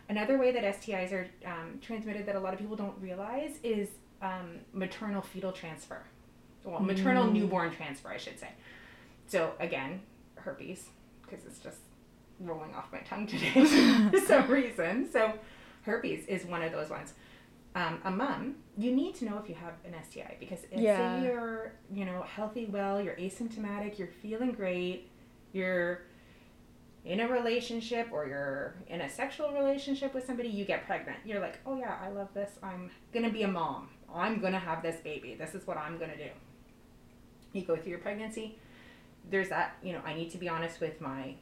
[0.08, 3.88] Another way that STIs are um, transmitted that a lot of people don't realize is
[4.20, 6.02] um, maternal fetal transfer.
[6.64, 7.32] Well, maternal Mm.
[7.32, 8.48] newborn transfer, I should say.
[9.26, 10.00] So again,
[10.36, 10.88] herpes,
[11.22, 11.78] because it's just
[12.40, 13.50] rolling off my tongue today
[14.10, 15.08] for some reason.
[15.10, 15.32] So
[15.82, 17.14] herpes is one of those ones.
[17.74, 21.20] Um, a mom, you need to know if you have an STI because if Yeah.
[21.20, 25.08] say you're, you know, healthy, well, you're asymptomatic, you're feeling great,
[25.52, 26.02] you're
[27.04, 31.18] in a relationship or you're in a sexual relationship with somebody, you get pregnant.
[31.24, 32.58] You're like, oh yeah, I love this.
[32.62, 33.88] I'm gonna be a mom.
[34.14, 35.34] I'm gonna have this baby.
[35.34, 36.28] This is what I'm gonna do.
[37.54, 38.58] You go through your pregnancy.
[39.30, 41.36] There's that, you know, I need to be honest with my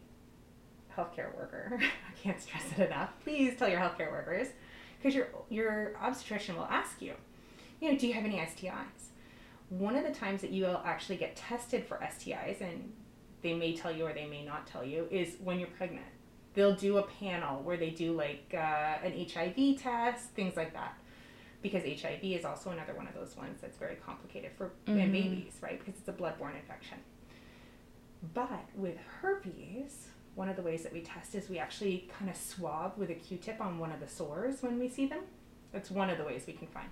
[0.97, 1.79] healthcare worker.
[1.81, 3.11] I can't stress it enough.
[3.25, 4.49] Please tell your healthcare workers
[5.01, 7.15] because your your obstetrician will ask you,
[7.81, 9.09] you know, do you have any STIs?
[9.71, 12.93] One of the times that you will actually get tested for STIs, and
[13.43, 16.07] they may tell you or they may not tell you, is when you're pregnant.
[16.55, 18.57] They'll do a panel where they do like uh,
[19.05, 20.95] an HIV test, things like that.
[21.63, 25.13] Because HIV is also another one of those ones that's very complicated for Mhm.
[25.13, 25.79] babies, right?
[25.79, 26.99] Because it's a bloodborne infection.
[28.35, 32.37] But with herpes, one of the ways that we test is we actually kind of
[32.37, 35.21] swab with a Q-tip on one of the sores when we see them.
[35.73, 36.88] That's one of the ways we can find.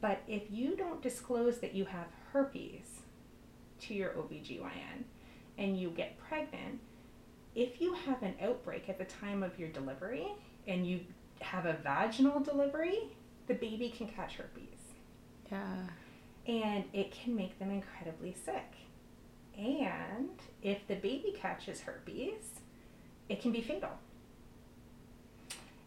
[0.00, 3.00] But if you don't disclose that you have herpes
[3.80, 5.04] to your OBGYN
[5.58, 6.80] and you get pregnant,
[7.54, 10.28] if you have an outbreak at the time of your delivery
[10.66, 11.00] and you
[11.40, 13.00] have a vaginal delivery,
[13.46, 14.78] the baby can catch herpes
[15.50, 15.86] Yeah.
[16.46, 18.72] and it can make them incredibly sick.
[19.60, 20.30] And
[20.62, 22.60] if the baby catches herpes,
[23.28, 23.90] it can be fatal.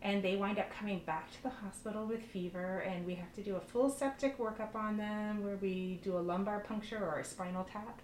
[0.03, 3.41] And they wind up coming back to the hospital with fever, and we have to
[3.41, 7.23] do a full septic workup on them where we do a lumbar puncture or a
[7.23, 7.99] spinal tap.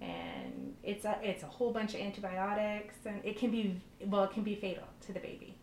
[0.00, 4.32] And it's a, it's a whole bunch of antibiotics, and it can be, well, it
[4.32, 5.56] can be fatal to the baby.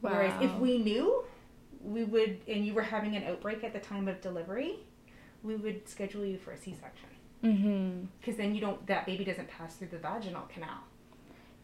[0.00, 1.24] Whereas if we knew,
[1.82, 4.80] we would, and you were having an outbreak at the time of delivery,
[5.42, 7.13] we would schedule you for a C-section Mm-hmm.
[8.20, 10.80] Because then you don't, that baby doesn't pass through the vaginal canal.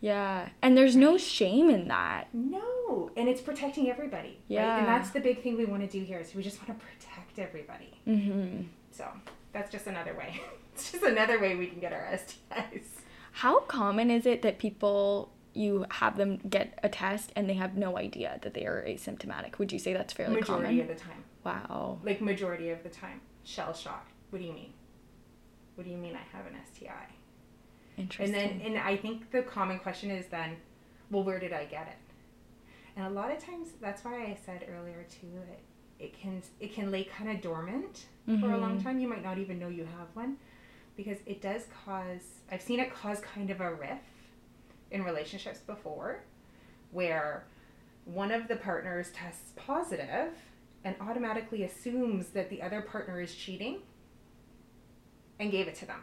[0.00, 0.48] Yeah.
[0.62, 2.28] And there's no shame in that.
[2.32, 4.28] No, and it's protecting everybody.
[4.28, 4.40] Right?
[4.48, 4.78] Yeah.
[4.78, 6.18] And that's the big thing we want to do here.
[6.18, 8.00] Is we just want to protect everybody.
[8.06, 8.62] Mm-hmm.
[8.90, 9.06] So
[9.52, 10.40] that's just another way.
[10.74, 12.84] it's just another way we can get our STIs.
[13.32, 17.76] How common is it that people you have them get a test and they have
[17.76, 19.58] no idea that they are asymptomatic?
[19.58, 20.80] Would you say that's fairly majority common?
[20.80, 21.98] of the time, Wow.
[22.04, 24.12] like majority of the time, shell shocked.
[24.30, 24.72] What do you mean?
[25.80, 27.06] What do you mean I have an STI?
[27.96, 28.34] Interesting.
[28.38, 30.58] And then, and I think the common question is then,
[31.10, 32.14] well, where did I get it?
[32.96, 35.58] And a lot of times, that's why I said earlier too that
[35.98, 38.04] it can it can lay kind of dormant
[38.40, 38.82] for a long Mhm.
[38.82, 39.00] time.
[39.00, 40.36] You might not even know you have one,
[40.98, 42.40] because it does cause.
[42.52, 44.02] I've seen it cause kind of a rift
[44.90, 46.24] in relationships before,
[46.90, 47.46] where
[48.04, 50.34] one of the partners tests positive,
[50.84, 53.80] and automatically assumes that the other partner is cheating
[55.40, 56.02] and gave it to them.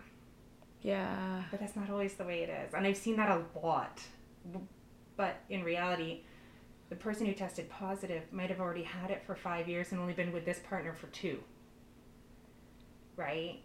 [0.82, 1.43] Yeah.
[1.52, 2.73] But that's not always the way it is.
[2.73, 4.02] And I've seen that a lot.
[5.15, 6.21] But in reality,
[6.89, 10.13] the person who tested positive might have already had it for five years and only
[10.13, 11.39] been with this partner for two.
[13.15, 13.62] Right?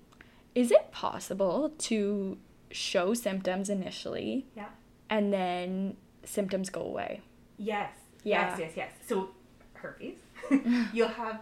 [0.54, 2.38] Is it possible to
[2.70, 4.46] show symptoms initially?
[4.54, 4.68] Yeah.
[5.08, 7.22] And then symptoms go away?
[7.56, 7.92] Yes.
[8.24, 8.50] Yeah.
[8.50, 8.92] Yes, yes, yes.
[9.06, 9.30] So,
[9.74, 10.16] herpes,
[10.92, 11.40] you'll have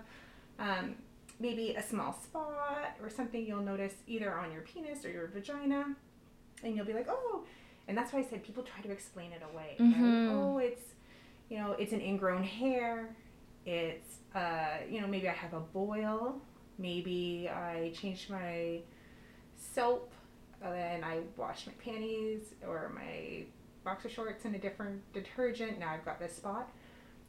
[0.59, 0.95] um,
[1.41, 5.97] maybe a small spot or something you'll notice either on your penis or your vagina,
[6.63, 7.45] and you'll be like, oh,
[7.89, 9.77] and that's why I said people try to explain it away.
[9.81, 9.95] right?
[9.95, 10.31] Mhm.
[10.31, 10.83] Oh, it's,
[11.49, 13.17] you know, it's an ingrown hair.
[13.67, 16.41] It's, uh, you know, maybe I have a boil.
[16.79, 18.81] Maybe I changed my
[19.57, 20.13] soap,
[20.63, 23.45] and I washed my panties or my
[23.85, 25.79] boxer shorts in a different detergent.
[25.79, 26.71] Now I've got this spot.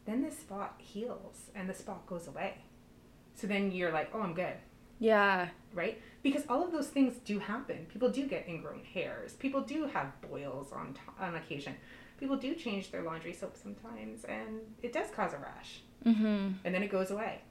[0.06, 2.56] Then this spot heals and the spot goes away.
[3.36, 4.54] So then you're like, oh, I'm good,
[5.00, 5.50] Yeah.
[5.74, 6.00] right?
[6.22, 7.88] Because all of those things do happen.
[7.92, 9.34] People do get ingrown hairs.
[9.34, 11.74] People do have boils on t- on occasion.
[12.20, 15.82] People do change their laundry soap sometimes, and it does cause a rash.
[16.06, 16.50] Mm-hmm.
[16.64, 17.42] And then it goes away.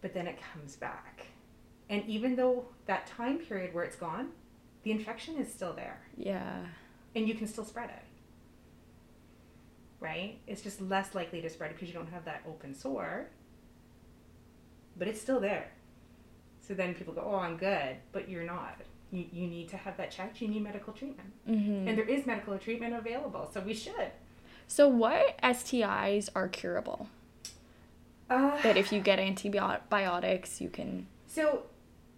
[0.00, 1.26] But then it comes back.
[1.88, 4.30] And even though that time period where it's gone,
[4.82, 6.64] the infection is still there Yeah.
[7.14, 8.02] and you can still spread it.
[10.00, 10.38] Right?
[10.46, 13.28] It's just less likely to spread because you don't have that open sore,
[14.96, 15.70] but it's still there.
[16.60, 18.76] So then people go, Oh, I'm good, but you're not.
[19.10, 20.40] You, you need to have that checked.
[20.40, 21.32] You need medical treatment.
[21.48, 21.88] Mm-hmm.
[21.88, 24.10] And there is medical treatment available, so we should.
[24.66, 27.08] So, what STIs are curable?
[28.30, 31.06] Uh, That if you get antibiotics, you can.
[31.26, 31.64] So,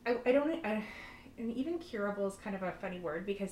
[0.06, 0.84] I, I don't, I,
[1.38, 3.50] and even curable is kind of a funny word because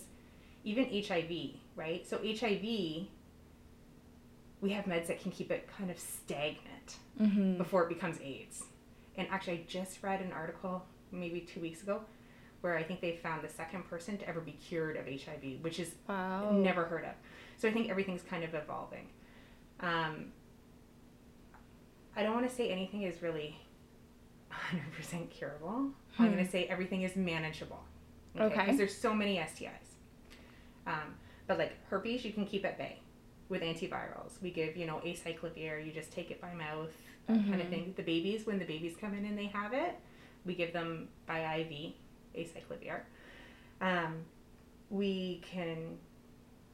[0.62, 2.06] even HIV, right?
[2.08, 2.62] So, HIV,
[4.60, 7.58] we have meds that can keep it kind of stagnant Mm-hmm.
[7.58, 8.64] before it becomes AIDS.
[9.16, 12.02] And actually, I just read an article maybe two weeks ago
[12.60, 15.78] where I think they found the second person to ever be cured of HIV, which
[15.78, 16.50] is Wow.
[16.52, 17.12] never heard of.
[17.58, 19.08] So I think everything's kind of evolving.
[19.80, 20.32] Um,
[22.16, 23.56] I don't want to say anything is really
[24.50, 25.90] 100% curable.
[26.18, 26.32] I'm Hmm.
[26.32, 27.84] going to say everything is manageable.
[28.38, 28.54] Okay.
[28.60, 29.70] Because there's so many STIs.
[30.86, 31.14] Um,
[31.46, 32.98] but like herpes, you can keep at bay
[33.48, 34.40] with antivirals.
[34.40, 35.84] We give, you know, acyclovir.
[35.84, 36.92] You just take it by mouth,
[37.26, 37.70] that kind of Mhm.
[37.70, 37.94] thing.
[37.96, 39.94] The babies, when the babies come in and they have it,
[40.44, 41.94] we give them by IV
[42.36, 43.00] acyclovir.
[43.80, 44.24] Um,
[44.90, 45.98] we can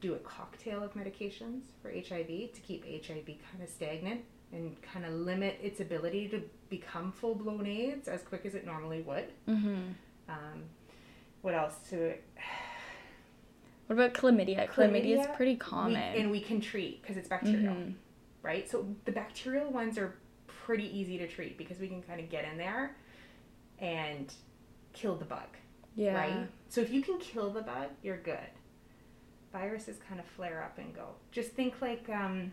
[0.00, 5.04] do a cocktail of medications for HIV to keep HIV kind of stagnant and kind
[5.04, 9.32] of limit its ability to become full blown AIDS as quick as it normally would.
[9.46, 9.92] Mm-hmm.
[10.28, 10.64] Um,
[11.42, 12.14] what else to
[13.86, 14.68] What about chlamydia?
[14.68, 15.96] Chlamydia, is Chlamydia, pretty we, common.
[15.96, 17.94] and we can treat because it's bacterial, Mhm.
[18.42, 18.68] right?
[18.70, 20.16] So the bacterial ones are
[20.64, 22.96] pretty easy to treat because we can kind of get in there
[23.80, 24.32] and
[24.92, 25.48] kill the bug,
[25.96, 26.14] Yeah.
[26.14, 26.48] right?
[26.68, 28.38] So if you can kill the bug, you're good.
[29.52, 31.08] Viruses kind of flare up and go.
[31.32, 32.52] Just think like um,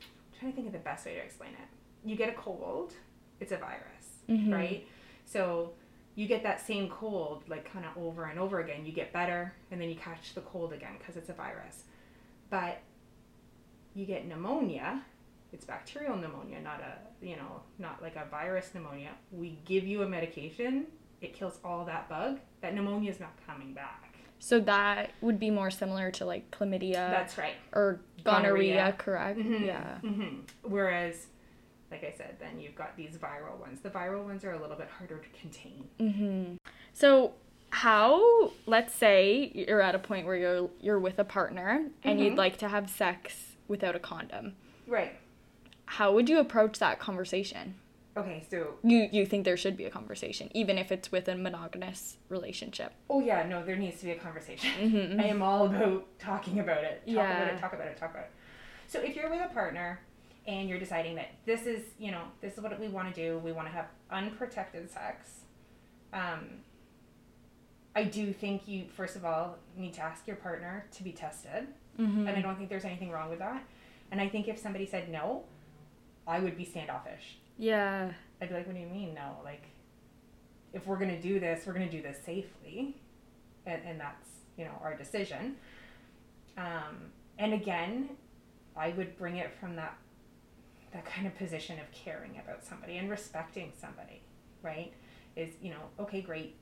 [0.00, 2.08] I'm trying to think of the best way to explain it.
[2.08, 2.92] You get a cold,
[3.40, 4.52] it's a virus, Mhm.
[4.52, 4.86] right?
[5.24, 5.72] So
[6.14, 8.84] you get that same cold like kind of over and over again.
[8.84, 11.84] You get better and then you catch the cold again because it's a virus.
[12.50, 12.80] But
[13.94, 15.02] you get pneumonia,
[15.52, 19.10] it's bacterial pneumonia, not a, you know, not like a virus pneumonia.
[19.32, 20.86] We give you a medication,
[21.20, 22.38] it kills all that bug.
[22.60, 24.04] That pneumonia is not coming back.
[24.40, 27.54] So that would be more similar to like chlamydia That's right.
[27.72, 28.94] or gonorrhea, Gonorrhea.
[28.98, 29.38] correct?
[29.38, 29.98] Mhm, Yeah.
[30.02, 30.40] mhm.
[30.62, 31.26] Whereas,
[31.90, 33.80] like I said, then you've got these viral ones.
[33.80, 35.88] The viral ones are a little bit harder to contain.
[35.98, 36.56] Mm-hmm.
[36.92, 37.34] So
[37.70, 42.34] how let's say you're at a point where you're you're with a partner and you'd
[42.34, 42.38] Mhm.
[42.38, 44.54] like to have sex without a condom.
[44.86, 45.18] Right.
[45.92, 47.74] How would you approach that conversation?
[48.16, 51.34] Okay, so You you think there should be a conversation even if it's with a
[51.36, 52.92] monogamous relationship.
[53.08, 54.70] Oh yeah, no, there needs to be a conversation.
[54.78, 55.20] Mhm.
[55.20, 57.02] I am all about talking about it.
[57.06, 57.54] Talk about Yeah.
[57.54, 58.30] it, talk about it, talk about it.
[58.86, 60.00] So if you're with a partner
[60.46, 63.38] and you're deciding that this is, you know, this is what we want to do,
[63.38, 65.40] we want to have unprotected sex.
[66.12, 66.62] Um,
[67.94, 71.68] I do think you first of all need to ask your partner to be tested,
[71.98, 72.26] Mm-hmm.
[72.28, 73.62] and I don't think there's anything wrong with that.
[74.12, 75.44] And I think if somebody said no,
[76.28, 77.38] I would be standoffish.
[77.56, 78.12] Yeah.
[78.40, 79.38] I'd be like, what do you mean no?
[79.42, 79.62] Like,
[80.74, 82.96] if we're gonna do this, we're gonna do this safely,
[83.66, 85.56] and and that's you know our decision.
[86.58, 88.10] Um, and again,
[88.76, 89.96] I would bring it from that
[90.92, 94.20] that kind of position of caring about somebody and respecting somebody,
[94.62, 94.92] right?
[95.34, 96.56] Is you know okay, great.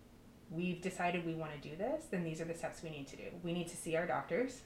[0.48, 2.04] We've decided we want to do this.
[2.08, 3.24] Then these are the steps we need to do.
[3.42, 4.60] We need to see our doctors.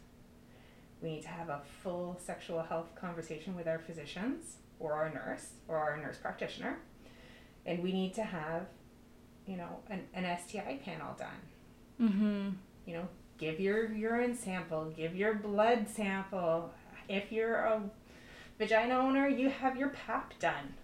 [1.00, 5.50] We need to have a full sexual health conversation with our physicians or our nurse
[5.68, 6.78] or our nurse practitioner.
[7.66, 8.66] And we need to have,
[9.46, 11.28] you know, an, an STI panel done.
[12.08, 12.48] Mm-hmm.
[12.86, 16.72] You know, give your urine sample, give your blood sample.
[17.08, 17.82] If you're a
[18.58, 20.74] vagina owner, you have your pap done,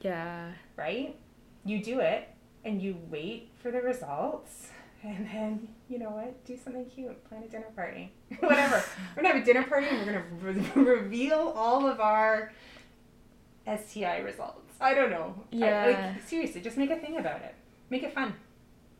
[0.00, 0.52] Yeah.
[0.76, 1.16] right?
[1.64, 2.28] You do it
[2.64, 4.68] and you wait for the results.
[5.02, 6.44] And then, you know what?
[6.44, 7.24] Do something cute.
[7.26, 8.12] Plan a dinner party.
[8.40, 8.84] Whatever.
[9.16, 10.06] we're to have a dinner party and
[10.42, 12.52] we're to re- reveal all of our
[13.66, 14.74] STI results.
[14.80, 15.34] I don't know.
[15.52, 15.86] I- Yeah.
[16.14, 17.54] like, seriously, just make a thing about it.
[17.90, 18.34] Make it fun.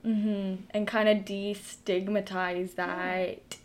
[0.04, 0.62] Mm-hmm.
[0.70, 3.56] And kind of destigmatize that.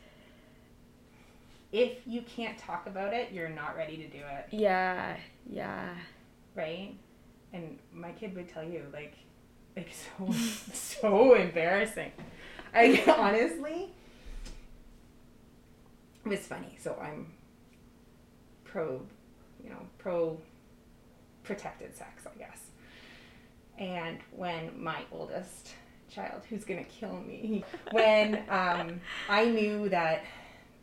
[1.71, 4.47] If you can't talk about it, you're not ready to do it.
[4.51, 5.17] Yeah.
[5.49, 5.89] Yeah.
[6.55, 6.93] right?
[7.53, 9.13] And my kid would tell you like,
[9.75, 10.31] like so
[10.73, 12.12] so embarrassing.
[12.73, 13.89] I honestly,
[16.25, 16.77] it was funny.
[16.79, 17.27] So I'm
[18.63, 19.01] pro,
[19.63, 20.38] you know, pro
[21.45, 22.60] protected sex, I guess.
[23.77, 25.73] And when my oldest
[26.10, 30.23] child, who's gonna kill me, when um, I knew that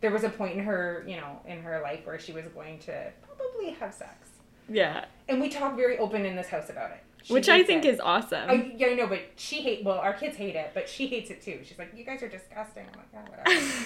[0.01, 2.79] there was a point in her, you know, in her life where she was going
[2.81, 4.29] to probably have sex
[4.69, 5.05] Yeah.
[5.29, 7.03] and we talk very open in this house about it.
[7.23, 7.95] She Which I think it.
[7.95, 8.51] is awesome.
[8.51, 9.85] I, yeah, I know, but she hate.
[9.85, 11.61] Well, our kids hate it, but she hates it too.
[11.63, 13.85] She's like, "You guys are disgusting." I'm like, "Yeah, whatever."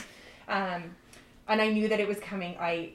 [0.48, 0.94] um,
[1.46, 2.56] and I knew that it was coming.
[2.58, 2.92] I,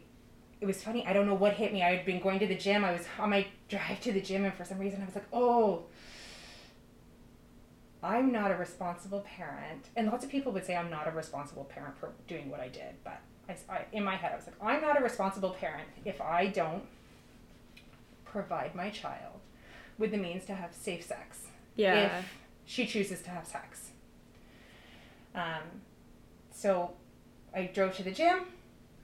[0.61, 1.05] it was funny.
[1.05, 1.83] I don't know what hit me.
[1.83, 2.85] I had been going to the gym.
[2.85, 5.27] I was on my drive to the gym, and for some reason, I was like,
[5.33, 5.85] "Oh."
[8.03, 11.65] I'm not a responsible parent, and lots of people would say I'm not a responsible
[11.65, 12.95] parent for doing what I did.
[13.03, 16.19] But I, I, in my head, I was like, I'm not a responsible parent if
[16.19, 16.81] I don't
[18.25, 19.39] provide my child
[19.99, 22.17] with the means to have safe sex yeah.
[22.19, 22.25] if
[22.65, 23.91] she chooses to have sex.
[25.35, 25.81] Um,
[26.51, 26.93] so
[27.55, 28.45] I drove to the gym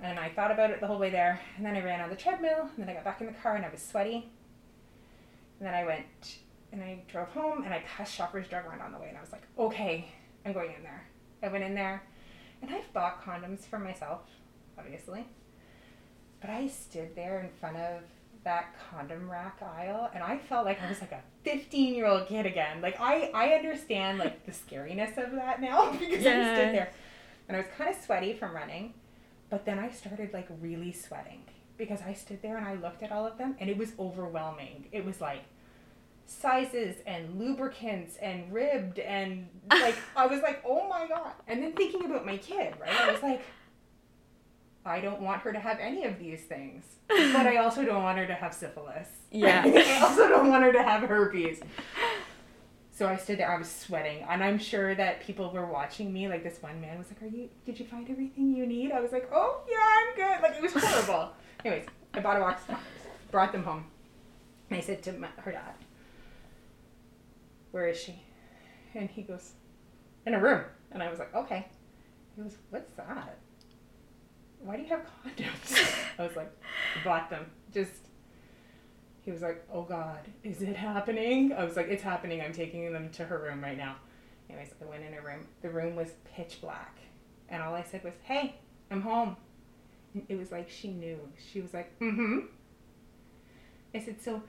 [0.02, 1.40] and I thought about it the whole way there.
[1.58, 3.56] And then I ran on the treadmill and then I got back in the car
[3.56, 4.30] and I was sweaty.
[5.60, 6.38] And then I went
[6.72, 9.22] and I drove home and I passed Shoppers Drug Mart on the way and I
[9.22, 10.08] was like, okay,
[10.46, 11.08] I'm going in there.
[11.42, 12.04] I went in there
[12.62, 14.22] and I've bought condoms for myself,
[14.78, 15.26] obviously.
[16.42, 18.04] But I stood there in front of
[18.44, 22.28] that condom rack aisle and I felt like I was like a 15 year old
[22.28, 22.82] kid again.
[22.82, 26.92] Like I, I understand like the scariness of that now because I stood there
[27.48, 28.94] and I was kind of sweaty from running,
[29.50, 31.44] but then I started like really sweating
[31.78, 34.88] because I stood there and I looked at all of them and it was overwhelming.
[34.92, 35.44] It was like
[36.26, 41.74] sizes and lubricants and ribbed and like I was like, "Oh my god." And then
[41.74, 43.02] thinking about my kid, right?
[43.02, 43.42] I was like
[44.88, 46.84] I don't want her to have any of these things.
[47.10, 49.08] But I also don't want her to have syphilis.
[49.32, 49.64] Yeah.
[49.66, 51.62] I also don't want her to have herpes.
[52.98, 56.28] So I stood there, I was sweating, and I'm sure that people were watching me.
[56.28, 58.92] Like this one man was like, Are you did you find everything you need?
[58.92, 60.42] I was like, Oh yeah, I'm good.
[60.42, 61.30] Like it was horrible.
[61.64, 62.64] Anyways, I bought a box
[63.30, 63.86] brought them home.
[64.72, 65.76] And I said to my, her dad,
[67.70, 68.20] Where is she?
[68.96, 69.52] And he goes,
[70.26, 70.64] In a room.
[70.92, 71.68] And I was like, Okay.
[72.36, 73.38] He goes, What's that?
[74.58, 75.96] Why do you have condoms?
[76.18, 76.52] I was like,
[77.04, 77.46] bought them.
[77.72, 78.07] Just
[79.28, 81.52] he was like, Oh God, is it happening?
[81.52, 82.42] I was like, It's happening.
[82.42, 83.98] I'm taking them to her room right now.
[84.50, 85.46] Anyways, I went in her room.
[85.62, 86.98] The room was pitch black.
[87.50, 88.56] And all I said was, Hey,
[88.90, 89.36] I'm home.
[90.14, 91.20] And it was like she knew.
[91.52, 92.40] She was like, Mm hmm.
[93.94, 94.42] I said, So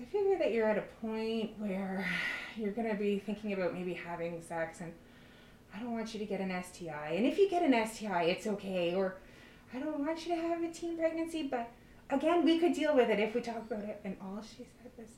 [0.00, 2.04] I figure that you're at a point where
[2.56, 4.92] you're going to be thinking about maybe having sex, and
[5.72, 7.12] I don't want you to get an STI.
[7.12, 8.96] And if you get an STI, it's okay.
[8.96, 9.14] Or
[9.72, 11.70] I don't want you to have a teen pregnancy, but
[12.10, 14.00] again, we could deal with it if we talk about it.
[14.04, 15.08] And all she said was,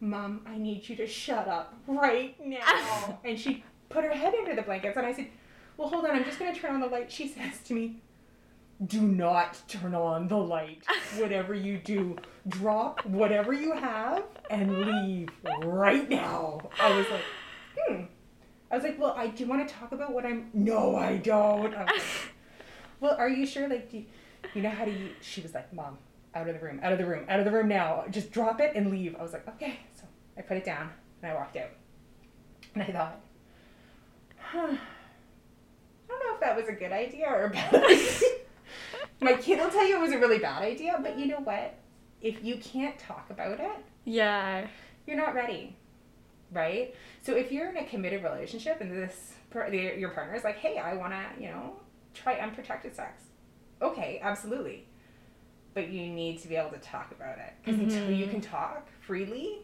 [0.00, 3.18] Mom, I need you to shut up right now.
[3.24, 5.28] and she put her head under the blankets, and I said,
[5.76, 7.10] Well, hold on, I'm just going to turn on the light.
[7.10, 8.00] She says to me,
[8.86, 10.84] do not turn on the light.
[11.18, 12.16] Whatever you do,
[12.48, 15.28] drop whatever you have and leave
[15.62, 16.70] right now.
[16.80, 17.20] I was like,
[17.76, 18.02] hmm.
[18.70, 20.48] I was like, well, I do want to talk about what I'm.
[20.54, 21.74] No, I don't.
[21.74, 22.02] I was like,
[23.00, 23.68] well, are you sure?
[23.68, 24.04] Like, do you,
[24.54, 25.16] you know how to use.
[25.20, 25.98] She was like, Mom,
[26.34, 28.04] out of the room, out of the room, out of the room now.
[28.10, 29.16] Just drop it and leave.
[29.18, 29.78] I was like, okay.
[29.94, 30.04] So
[30.38, 30.90] I put it down
[31.22, 31.70] and I walked out.
[32.74, 33.20] And I thought,
[34.38, 34.58] huh.
[34.68, 38.20] I don't know if that was a good idea or a bad idea.
[39.20, 41.74] My kid will tell you it was a really bad idea, but you know what?
[42.20, 43.70] If you can't talk about it,
[44.04, 44.66] Yeah.
[45.06, 45.76] you're not ready,
[46.52, 46.94] right?
[47.22, 49.34] So if you're in a committed relationship and this
[49.72, 51.76] your partner is like, "Hey, I want to, you know,
[52.14, 53.24] try unprotected sex,"
[53.82, 54.86] okay, absolutely,
[55.74, 58.88] but you need to be able to talk about it because until you can talk
[59.00, 59.58] freely,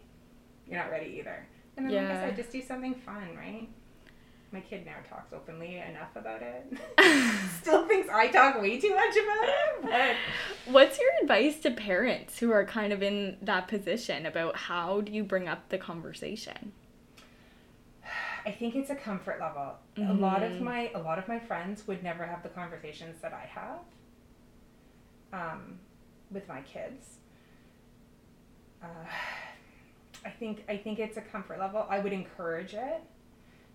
[0.67, 1.47] you're not ready either.
[1.77, 2.21] And then, like I Yeah.
[2.21, 3.69] said, just do something fun, right?
[4.53, 6.73] my kid now talks openly enough about it.
[7.61, 9.83] Still thinks I talk way too much about it.
[9.83, 15.01] But What's your advice to parents who are kind of in that position about how
[15.01, 16.73] do you bring up the conversation?
[18.47, 19.75] I think it's a comfort level.
[19.99, 20.61] A lot of Mhm.
[20.61, 23.81] my a lot of my friends would never have the conversations that I have
[25.33, 25.81] um,
[26.31, 27.17] with my kids.
[28.83, 28.87] Uh,
[30.25, 31.87] I think I think it's a comfort level.
[31.89, 33.03] I would encourage it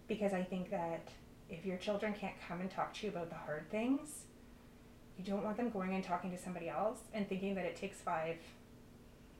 [0.08, 1.08] because I think that
[1.50, 4.24] if your children can't come and talk to you about the hard things,
[5.18, 7.98] you don't want them going and talking to somebody else and thinking that it takes
[7.98, 8.38] five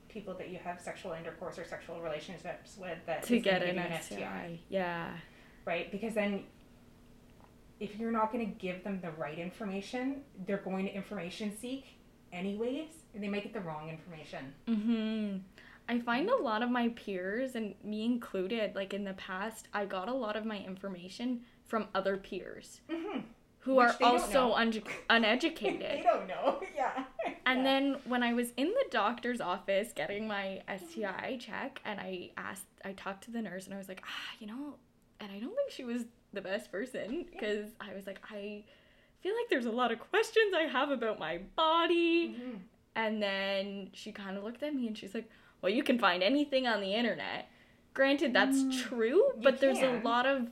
[0.08, 3.90] people that you have sexual intercourse or sexual relationships with that To get give an
[3.92, 4.58] you STI.
[4.68, 5.16] Yeah.
[5.64, 5.90] right?
[5.90, 6.44] Because then
[7.80, 11.86] if you're not going to give them the right information, they're going to information seek
[12.32, 14.52] anyways, they might get the wrong information.
[14.68, 15.36] Mm-hmm.
[15.88, 19.84] I find a lot of my peers, and me included, like in the past, I
[19.84, 23.20] got a lot of my information from other peers Mm-hmm.
[23.60, 25.80] who Which are also un- uneducated.
[25.98, 26.62] they don't know.
[26.74, 27.04] Yeah.
[27.46, 27.64] And Yeah.
[27.64, 32.66] then when I was in the doctor's office getting my STI check, and I asked,
[32.84, 34.74] I talked to the nurse, and I was like, ah, you know,
[35.20, 38.64] and I don't think she was the best person because I was like, I
[39.20, 42.36] feel like there's a lot of questions I have about my body.
[42.40, 42.58] Mhm.
[42.94, 45.28] And then she kind of looked at me and she's like,
[45.60, 47.48] well, you can find anything on the internet.
[47.94, 50.48] Granted, that's Mm, true, but there's a lot of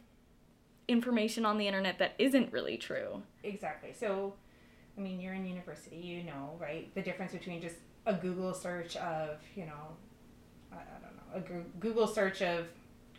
[0.88, 3.22] information on the internet that isn't really true.
[3.44, 3.92] Exactly.
[3.92, 4.34] So,
[4.96, 6.92] I mean, you're in university, you know, right?
[6.94, 7.76] The difference between just
[8.06, 9.96] a Google search of, you know,
[10.72, 12.66] I, I don't know, a Google search of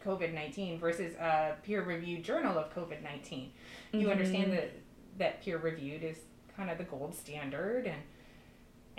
[0.05, 3.51] COVID 19 versus a peer reviewed journal of COVID 19.
[3.91, 4.11] You Mhm.
[4.11, 4.71] understand that,
[5.17, 6.17] that peer reviewed is
[6.55, 8.01] kind of the gold standard and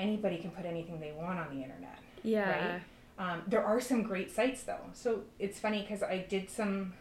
[0.02, 1.98] anybody can put anything they want on the internet.
[2.22, 2.80] Yeah.
[3.18, 4.84] Um, there are some great sites though.
[4.92, 6.92] So it's funny because I did some,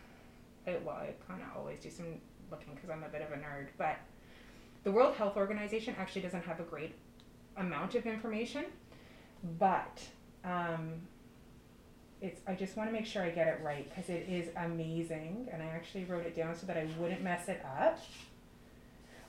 [0.67, 2.05] I, well, I kind of always do some
[2.51, 3.97] looking because I'm a bit of a nerd, but
[4.83, 6.93] the World Health Organization actually doesn't have a great
[7.57, 8.65] amount of information,
[9.57, 10.01] but
[10.43, 10.93] um,
[12.21, 15.47] it's, I just want to make sure I get it right because it is amazing
[15.51, 17.99] and I actually wrote it down so that I wouldn't mess it up.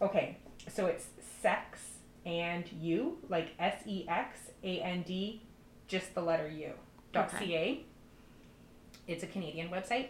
[0.03, 0.37] Okay,
[0.69, 1.07] so it's
[1.41, 1.92] sex
[2.25, 5.43] and you, like S E X A N D
[5.89, 6.73] just the letter U.
[7.13, 7.47] Dot Okay.
[7.47, 7.85] .ca.
[9.07, 10.09] It's a Canadian website,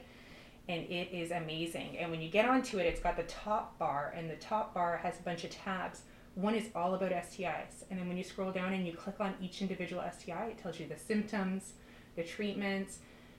[0.68, 1.98] and it is amazing.
[1.98, 4.98] And when you get onto it, it's got the top bar, and the top bar
[4.98, 6.02] has a bunch of tabs.
[6.34, 9.34] One is all about STIs, and then when you scroll down and you click on
[9.40, 11.72] each individual STI, it tells you the symptoms,
[12.16, 12.98] the treatments,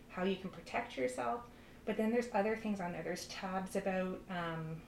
[0.10, 1.42] how you can protect yourself.
[1.86, 3.04] But then there's other things on there.
[3.04, 4.82] There's tabs about, um,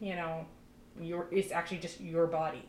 [0.00, 0.46] you know,
[1.00, 1.26] your.
[1.30, 2.68] It's actually just your body.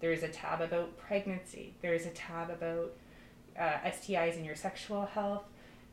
[0.00, 1.74] There's a tab about pregnancy.
[1.82, 2.92] There's a tab about
[3.58, 5.44] uh, STIs and your sexual health.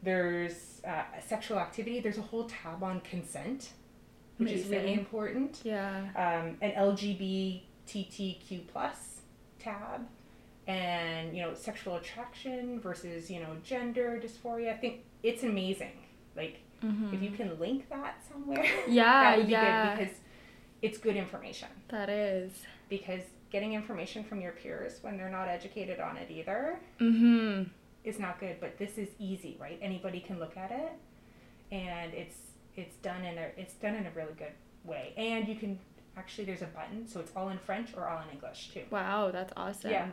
[0.03, 1.99] There's uh, sexual activity.
[1.99, 3.71] There's a whole tab on consent,
[4.37, 5.61] which is really important.
[5.63, 6.01] Yeah.
[6.15, 6.71] Um, an
[7.87, 9.21] LGBTQ plus
[9.59, 10.05] tab,
[10.67, 14.73] and you know sexual attraction versus you know gender dysphoria.
[14.73, 15.91] I think it's amazing.
[16.35, 17.13] Like Mhm.
[17.13, 19.95] if you can link that somewhere, Yeah, that would be yeah.
[19.95, 20.19] good because
[20.81, 21.69] it's good information.
[21.87, 22.51] That is.
[22.89, 23.21] Because
[23.55, 27.63] getting information from your peers when they're not educated on it either Mm-hmm.
[28.03, 30.91] is not good but this is easy right anybody can look at it
[31.71, 32.37] and it's
[32.75, 35.79] it's done in a it's done in a really good way and you can
[36.17, 39.31] actually there's a button so it's all in french or all in english too Wow,
[39.31, 39.91] that's awesome.
[39.91, 40.07] Yeah.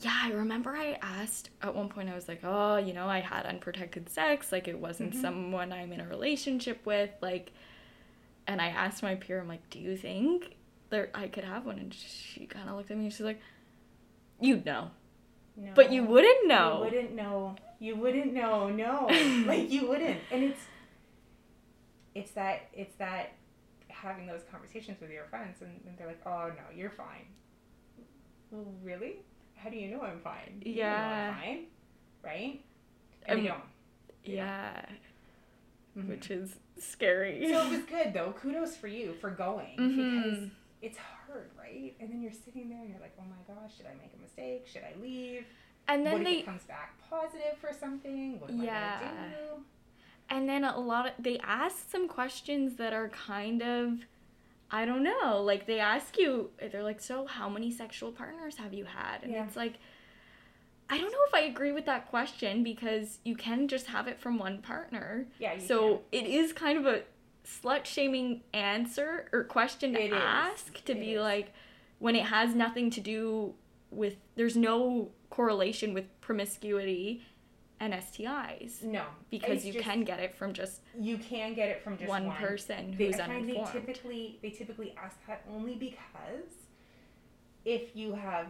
[0.00, 3.20] Yeah, I remember I asked at one point, I was like, oh, you know, I
[3.20, 4.50] had unprotected sex.
[4.50, 5.20] Like, it wasn't Mhm.
[5.20, 7.10] someone I'm in a relationship with.
[7.20, 7.52] Like,
[8.48, 10.56] and I asked my peer, I'm like, do you think
[10.90, 11.78] there I could have one?
[11.78, 13.40] And she kind of looked at me and she's like,
[14.40, 14.90] you'd know.
[15.56, 16.78] no But you wouldn't know.
[16.78, 19.06] you wouldn't know you wouldn't know no
[19.46, 20.60] like you wouldn't and it's
[22.14, 23.32] it's that it's that
[23.88, 27.26] having those conversations with your friends and, and they're like oh no you're fine
[28.50, 29.16] well really
[29.56, 31.28] how do you know i'm fine You don't know Yeah.
[31.28, 31.64] I'm fine
[32.22, 32.60] right
[33.26, 33.62] and Um, don't
[34.24, 34.84] Yeah,
[35.98, 36.08] Mhm.
[36.08, 37.46] which is scary.
[37.50, 39.96] so it was good though kudos for you for going Mhm.
[40.22, 40.48] because
[40.84, 43.86] it's hard right and then you're sitting there and you're like oh my gosh should
[43.86, 45.44] i make a mistake should i leave
[45.88, 48.98] and then what if they it comes back positive for something what am i Yeah.
[49.00, 49.64] gonna do
[50.30, 54.00] And then a lot of they ask some questions that are kind of
[54.70, 58.72] I don't know, like they ask you they're like, "So, how many sexual partners have
[58.74, 59.44] you had?" And Yeah.
[59.46, 59.74] it's like
[60.88, 64.18] I don't know if I agree with that question because you can just have it
[64.18, 65.26] from one partner.
[65.38, 65.54] Yeah.
[65.54, 67.02] You so, it is kind of a
[67.44, 70.18] slut shaming answer or question to It is.
[70.22, 71.20] ask to It be is.
[71.20, 71.52] like
[71.98, 73.54] when it has nothing to do
[73.90, 77.22] with there's no correlation with promiscuity
[77.80, 81.68] and STIs No, because it's you just- can get it from just You can get
[81.68, 85.74] it from just one, one, person who's find they typically they typically ask that only
[85.74, 86.50] because
[87.64, 88.46] if you have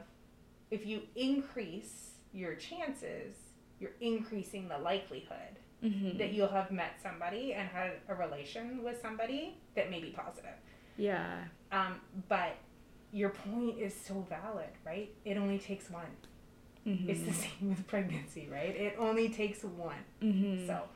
[0.70, 3.36] if you increase your chances,
[3.78, 6.18] you're increasing the likelihood Mhm.
[6.18, 10.54] that you'll have met somebody and had a relation with somebody that may be positive.
[10.96, 11.44] yeah.
[11.72, 12.56] Um, but
[13.12, 15.10] your point is so valid, right?
[15.24, 16.16] It only takes one.
[16.86, 17.08] Mhm.
[17.08, 18.74] It's the same with pregnancy, right?
[18.76, 20.04] It only takes one.
[20.22, 20.66] Mhm.
[20.66, 20.88] So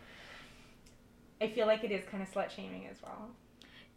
[1.41, 3.31] I feel like it is kind of slut shaming as well.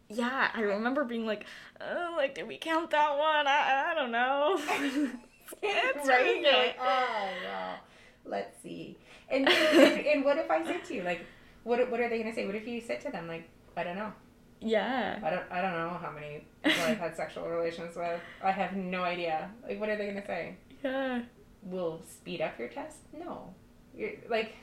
[0.08, 1.46] Yeah, I remember being like,
[1.80, 3.46] oh, like, did we count that one?
[3.46, 4.58] I, I don't know.
[5.62, 6.42] It's right?
[6.42, 7.76] like, oh well,
[8.24, 8.96] let's see.
[9.32, 11.24] And, and and what if I said to you like,
[11.64, 12.46] what what are they gonna say?
[12.46, 14.12] What if you said to them like, I don't know.
[14.60, 15.18] yeah.
[15.24, 18.20] I don't I don't know how many people I've had sexual relations with.
[18.44, 19.50] I have no idea.
[19.66, 20.56] Like, what are they gonna say?
[20.84, 21.22] Yeah.
[21.62, 22.98] Will speed up your test?
[23.12, 23.54] No.
[23.96, 24.54] You're, like,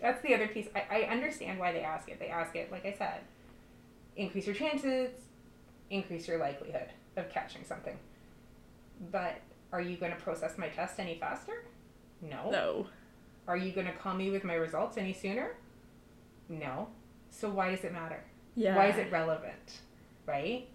[0.00, 0.68] that's the other piece.
[0.74, 2.18] I, I understand why they ask it.
[2.18, 3.20] They ask it, like I said,
[4.16, 5.10] increase your chances,
[5.90, 7.96] increase your likelihood of catching something.
[9.12, 9.40] But
[9.72, 11.64] are you going to process my test any faster?
[12.22, 12.50] No.
[12.50, 12.86] No.
[13.48, 15.56] Are you going to call me with my results any sooner?
[16.48, 16.88] No.
[17.30, 18.22] So why does it matter?
[18.54, 18.76] Yeah.
[18.76, 19.80] Why is it relevant?
[20.26, 20.68] Right?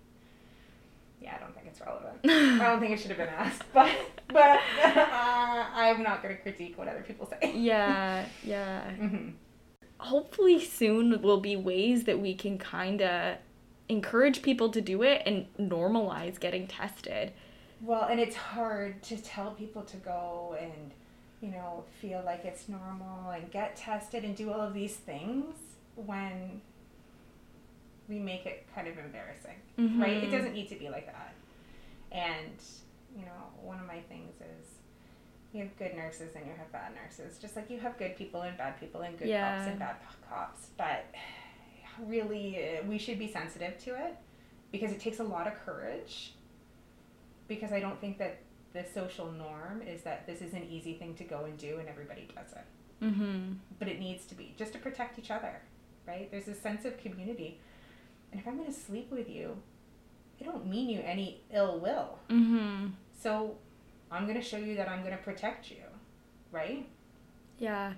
[1.21, 2.19] Yeah, I don't think it's relevant.
[2.25, 3.91] I don't think it should have been asked, but
[4.27, 7.53] but uh, I'm not going to critique what other people say.
[7.55, 8.25] yeah.
[8.43, 8.89] Yeah.
[8.91, 9.29] hmm
[10.01, 13.37] hopefully soon will be ways that we can kind of
[13.87, 17.31] encourage people to do it and normalize getting tested.
[17.81, 20.91] Well, and it's hard to tell people to go and
[21.41, 25.55] you know feel like it's normal and get tested and do all of these things
[25.95, 26.61] when
[28.07, 30.17] we make it kind of embarrassing, right?
[30.23, 30.31] It Mhm.
[30.31, 31.33] doesn't need to be like that.
[32.11, 32.61] And
[33.15, 34.67] you know, one of my things is
[35.53, 38.41] you have good nurses and you have bad nurses, just like you have good people
[38.41, 39.27] and bad people and good
[39.57, 39.95] cops and bad
[40.29, 40.67] cops.
[40.77, 41.05] But
[41.99, 44.15] really, uh, we should be sensitive to it
[44.71, 46.33] because it takes a lot of courage.
[47.49, 48.37] Because I don't think that
[48.73, 51.89] the social norm is that this is an easy thing to go and do and
[51.89, 52.65] everybody does it.
[53.05, 53.57] Mhm.
[53.79, 55.61] But it needs to be just to protect each other,
[56.07, 56.29] right?
[56.31, 57.59] There's a sense of community.
[58.31, 59.61] And if I'm going to sleep with you,
[60.39, 62.19] I don't mean you any ill will.
[62.29, 62.93] Mhm.
[63.17, 63.57] So
[64.09, 65.83] I'm going to show you that I'm going to protect you,
[66.51, 66.87] right?
[67.59, 67.93] Yeah.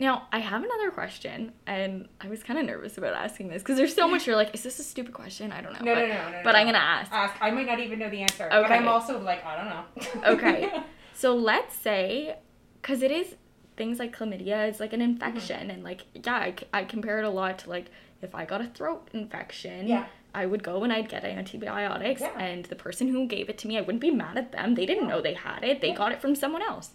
[0.00, 3.76] Now, I have another question, and I was kind of nervous about asking this because
[3.76, 5.52] there's so much you're like, is this a stupid question?
[5.52, 5.84] I don't know.
[5.84, 6.40] No, but, no, no, no.
[6.42, 6.58] but no.
[6.58, 7.12] I'm going to ask.
[7.12, 7.34] ask.
[7.40, 9.84] I might not even know the answer, but I'm also like, I don't know.
[10.34, 10.82] Okay.
[11.14, 12.36] So let's say,
[12.82, 13.36] because it is
[13.76, 15.10] things like chlamydia is like an mm-hmm.
[15.12, 17.90] infection, and like, yeah, I compare it a lot to like
[18.24, 20.06] if I got a throat infection, Yeah.
[20.34, 22.36] I would go and I'd get antibiotics, Yeah.
[22.36, 24.74] and the person who gave it to me, I wouldn't be mad at them.
[24.74, 25.16] They didn't No.
[25.16, 25.94] know they had it, they Yeah.
[25.94, 26.94] got it from someone else.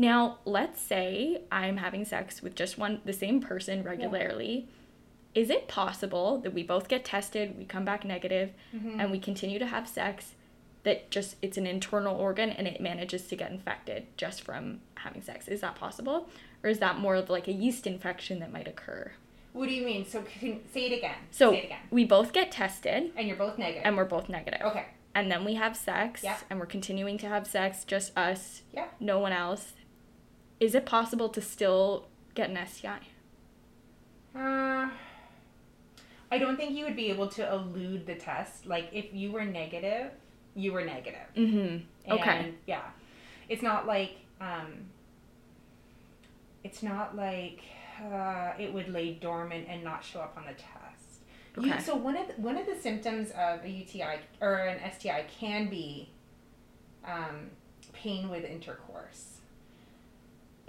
[0.00, 4.68] Now, let's say I'm having sex with just one, the same person regularly.
[5.34, 9.00] Is it possible that we both get tested, we come back negative, Mhm.
[9.00, 10.34] and we continue to have sex
[10.84, 15.20] that just it's an internal organ and it manages to get infected just from having
[15.20, 16.28] sex is that possible
[16.62, 19.10] or is that more of like a yeast infection that might occur
[19.52, 20.06] What do you mean?
[20.06, 21.16] So can, say it again.
[21.32, 21.80] so say it again.
[21.90, 23.82] we both get tested And you're both negative.
[23.84, 24.86] and we're both negative okay.
[25.16, 26.38] and then we have sex Yeah.
[26.48, 28.86] and we're continuing to have sex just us Yeah.
[29.00, 29.72] no one else
[30.60, 32.98] is it possible to still get an sti
[34.34, 34.88] Uh,
[36.30, 38.66] I don't think you would be able to elude the test.
[38.66, 40.10] Like if you were negative,
[40.54, 41.26] you were negative.
[41.36, 42.82] mm-hmm okay And, yeah.
[43.48, 44.86] It's not like um
[46.64, 47.60] it's not like
[48.12, 51.22] uh, it would lay dormant and not show up on the test.
[51.60, 51.82] You, Okay.
[51.82, 55.68] so one of the, one of the symptoms of a UTI or an STI can
[55.68, 56.10] be
[57.04, 57.50] um,
[57.92, 59.37] pain with intercourse.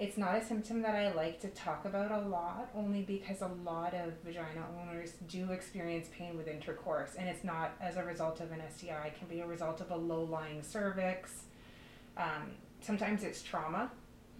[0.00, 3.50] It's not a symptom that I like to talk about a lot, only because a
[3.62, 8.40] lot of vagina owners do experience pain with intercourse, and it's not as a result
[8.40, 9.08] of an STI.
[9.08, 11.42] It can be a result of a low lying cervix.
[12.16, 13.90] Um, sometimes it's trauma.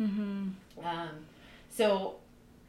[0.00, 0.48] mm-hmm
[0.82, 1.10] Um,
[1.68, 2.16] so,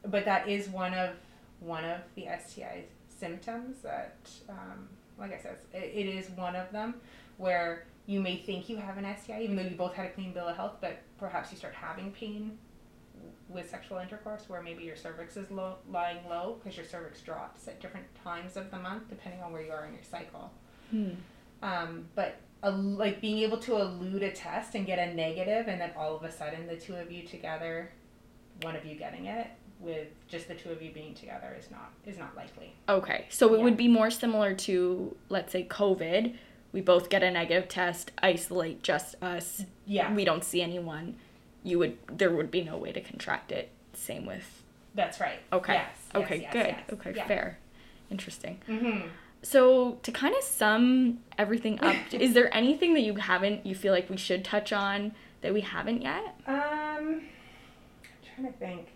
[0.04, 1.14] but that is one of
[1.60, 4.18] one of the STI symptoms that,
[4.50, 4.86] um,
[5.18, 6.96] like I said, it, it is one of them
[7.38, 10.34] where you may think you have an STI, even though you both had a clean
[10.34, 12.58] bill of health, but perhaps you start having pain
[13.52, 17.68] with sexual intercourse where maybe your cervix is low, lying low because your cervix drops
[17.68, 20.50] at different times of the month depending on where you are in your cycle.
[20.90, 21.10] Hmm.
[21.62, 25.80] Um, but a, like being able to elude a test and get a negative, and
[25.80, 27.90] then all of a sudden the two of you together,
[28.62, 29.48] one of you getting it
[29.80, 32.72] with just the two of you being together is not is not likely.
[32.88, 33.64] Okay, so it Yeah.
[33.64, 36.36] would be more similar to, let's say, COVID.
[36.72, 39.64] We both get a negative test, isolate just us.
[39.86, 40.12] Yeah.
[40.14, 41.16] We don't see anyone.
[41.62, 44.62] You would there would be no way to contract it same with.
[44.94, 45.38] That's right.
[45.52, 45.74] Okay.
[45.74, 46.40] Yes, okay.
[46.42, 46.66] yes, good.
[46.66, 46.80] yes.
[46.92, 47.12] Okay.
[47.16, 47.26] Yeah.
[47.26, 47.58] Fair.
[48.10, 48.60] Interesting.
[48.68, 49.08] Mm-hmm.
[49.42, 53.92] So to kind of sum everything up, is there anything that you haven't you feel
[53.92, 56.34] like we should touch on that we haven't yet?
[56.46, 57.22] Um, I'm
[58.36, 58.88] trying to think.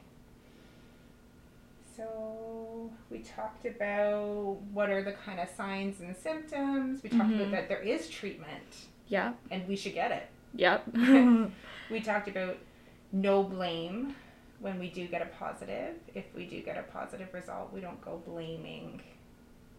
[1.96, 7.02] So we talked about what are the kind of signs and symptoms.
[7.02, 7.36] We talked Mhm.
[7.40, 9.32] about that there is treatment Yeah.
[9.50, 10.28] and we should get it.
[10.57, 10.84] Yep.
[11.88, 12.57] We talked about
[13.12, 14.16] no blame
[14.59, 15.94] when we do get a positive.
[16.16, 19.02] If we do get a positive result, we don't go blaming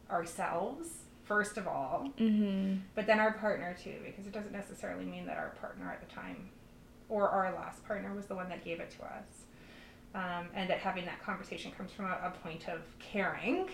[0.10, 0.88] ourselves
[1.28, 2.80] first of all, mhm.
[2.96, 6.16] but then our partner too, because it doesn't necessarily mean that our partner at the
[6.16, 6.50] time
[7.10, 9.28] or our last partner was the one that gave it to us.
[10.16, 13.68] Um, and that having that conversation comes from a, a point of caring,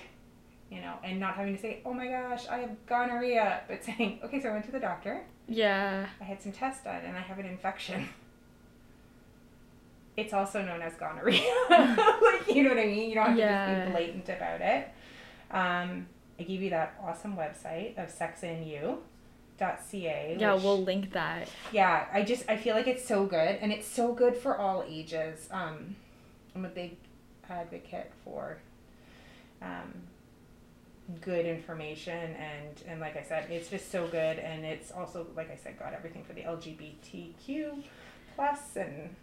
[0.74, 4.20] you know, and not having to say, oh my gosh, I have gonorrhea, but saying,
[4.24, 6.08] okay, so I went to the doctor, Yeah.
[6.20, 8.10] I had some tests done, and I have an infection.
[10.16, 11.42] It's also known as gonorrhea.
[11.70, 13.10] like, you know what I mean?
[13.10, 14.88] You don't have to just be blatant about it.
[15.52, 16.08] Um,
[16.40, 19.00] I give you that awesome website of sexandu.ca.
[20.40, 21.48] Yeah, which- we'll link that.
[21.72, 24.84] yeah, I just I feel like it's so good, and it's so good for all
[24.88, 25.48] ages.
[25.52, 25.96] Um,
[26.56, 26.98] I'm a big
[27.50, 28.58] advocate for
[29.62, 29.94] um,
[31.22, 35.52] good information, and and like I said, it's just so good, and it's also like
[35.52, 37.84] I said, got everything for the LGBTQ
[38.36, 39.16] plus, and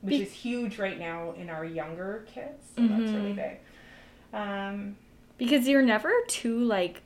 [0.00, 2.70] which Be- is huge right now in our younger kids.
[2.76, 3.36] So that's really Mhm.
[3.36, 3.58] big.
[4.32, 4.96] Um,
[5.38, 7.02] Because you're never too like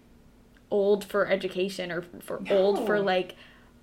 [0.70, 3.37] old for education or for old for like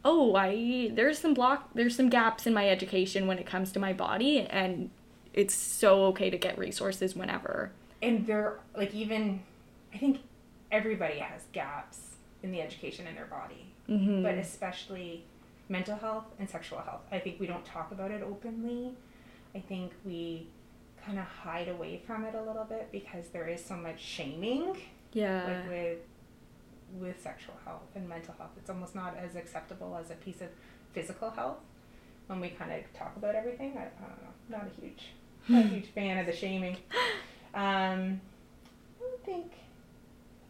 [0.06, 3.80] oh, I there's some block there's some gaps in my education when it comes to
[3.80, 4.90] my body and
[5.34, 7.72] it's so okay to get resources whenever.
[8.02, 9.42] and they're like even
[9.94, 10.20] i think
[10.74, 14.24] everybody has gaps in the education in their body Mhm.
[14.24, 15.24] but especially
[15.70, 17.02] mental health and sexual health.
[17.12, 18.94] I think we don't talk about it openly.
[19.56, 20.48] I think we
[21.06, 24.78] kind of hide away from it a little bit because there is so much shaming
[25.14, 25.46] yeah.
[25.48, 26.00] like with
[27.00, 28.52] with sexual health and mental health.
[28.58, 30.50] It's almost not as acceptable as a piece of
[30.94, 31.58] physical health
[32.28, 33.72] when we kind of talk about everything.
[33.78, 34.58] I, I don't know.
[34.58, 35.04] Not a huge
[35.50, 36.76] not a huge fan of the shaming.
[37.54, 38.22] Um
[39.00, 39.52] i don't think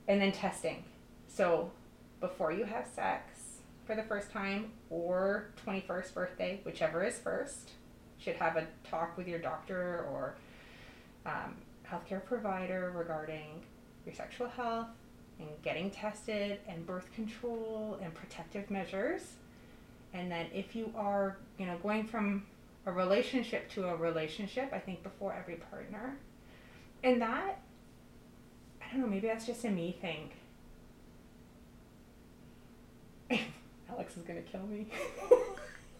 [0.08, 0.84] and then testing
[1.28, 1.72] so
[2.20, 3.40] before you have sex
[3.86, 7.72] for the first time or 21st birthday whichever is first
[8.18, 10.36] should have a talk with your doctor or
[11.26, 11.56] um,
[11.90, 13.62] healthcare provider regarding
[14.06, 14.88] your sexual health
[15.40, 19.22] and getting tested and birth control and protective measures.
[20.14, 22.46] And then if you are, you know, going from
[22.86, 26.18] a relationship to a relationship, I think before every partner.
[27.04, 27.60] And that
[28.94, 30.30] don't know, maybe that's just a me thing.
[33.90, 34.88] Alex is gonna kill me.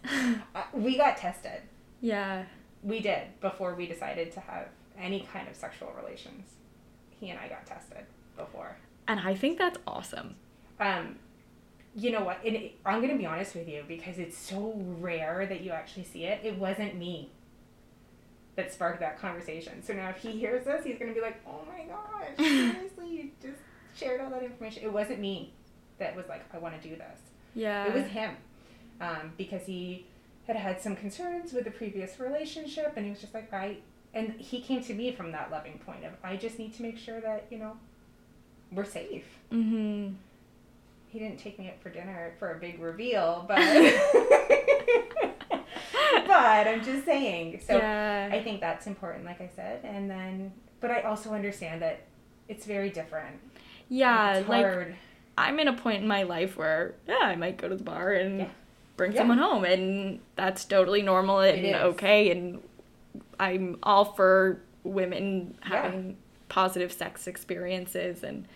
[0.56, 1.62] uh, we got tested.
[2.02, 2.46] yeah.
[2.84, 4.68] We did before we decided to have
[5.00, 6.50] any kind of sexual relations.
[7.18, 8.76] He and I got tested before.
[9.08, 10.36] And I think that's awesome.
[10.82, 11.16] Um,
[11.96, 12.44] you know what?
[12.46, 16.04] And it, I'm gonna be honest with you because it's so rare that you actually
[16.04, 16.42] see it.
[16.44, 17.30] It wasn't me
[18.56, 19.82] that sparked that conversation.
[19.84, 23.30] So now if he hears this, he's gonna be like, "Oh my gosh, seriously, you
[23.42, 23.60] just
[23.96, 25.54] shared all that information." It wasn't me
[26.00, 27.20] that was like, "I want to do this."
[27.56, 27.86] Yeah.
[27.86, 28.36] It was him,
[29.02, 30.06] um, because he
[30.48, 33.78] had had some concerns with the previous relationship, and he was just like, "I,"
[34.14, 36.98] and he came to me from that loving point of, "I just need to make
[36.98, 37.78] sure that you know
[38.72, 40.16] we're safe." mhm.
[41.10, 43.60] He didn't take me out for dinner for a big reveal, but
[46.42, 47.62] but I'm just saying.
[47.66, 48.30] So yeah.
[48.32, 52.02] I think that's important, like I said, and then but I also understand that
[52.50, 53.38] it's very different.
[53.90, 54.96] yeah, it's like hard.
[55.38, 58.12] I'm in a point in my life where yeah, I might go to the bar
[58.14, 58.48] and Yeah.
[58.98, 59.20] bring Yeah.
[59.20, 62.62] someone home and that's totally normal and okay and
[63.40, 66.18] I'm all for women having
[66.50, 68.48] positive sex experiences and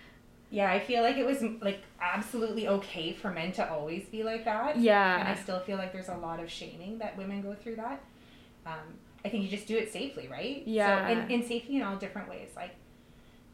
[0.49, 4.45] yeah, I feel like it was like absolutely okay for men to always be like
[4.45, 4.77] that.
[4.77, 5.19] Yeah.
[5.19, 5.27] And.
[5.27, 8.01] I still feel like there's a lot of shaming that women go through that.
[8.65, 8.95] Um,
[9.25, 10.63] I think you just do it safely, right?
[10.65, 11.07] Yeah.
[11.07, 12.49] So, and, and safety in all different ways.
[12.55, 12.75] Like,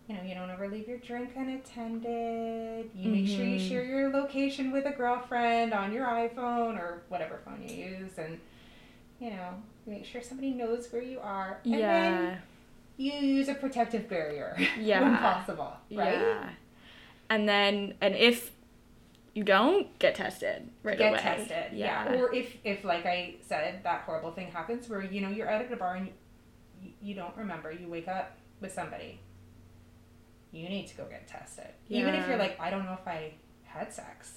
[0.07, 2.91] you know, you don't ever leave your drink unattended.
[2.95, 3.69] You make sure you Mhm.
[3.69, 8.17] share your location with a girlfriend on your iPhone or whatever phone you use.
[8.17, 8.39] And,
[9.19, 9.49] you know,
[9.87, 11.59] make sure somebody knows where you are.
[11.63, 12.09] And yeah.
[12.11, 12.41] then
[12.97, 15.01] you use a protective barrier yeah.
[15.01, 16.19] when possible, right?
[16.19, 16.49] Yeah.
[17.34, 18.51] And then and if
[19.34, 21.19] you don't get tested right get away.
[21.19, 21.73] tested.
[21.73, 22.11] Yeah.
[22.11, 22.19] Yeah.
[22.19, 25.61] Or if, if like I said, that horrible thing happens where you know you're out
[25.63, 26.09] at a bar and
[26.84, 27.71] you, you don't remember.
[27.71, 29.19] You wake up with somebody.
[30.51, 32.01] You need to go get tested, yeah.
[32.01, 34.34] even if you're like, I don't know if I had sex.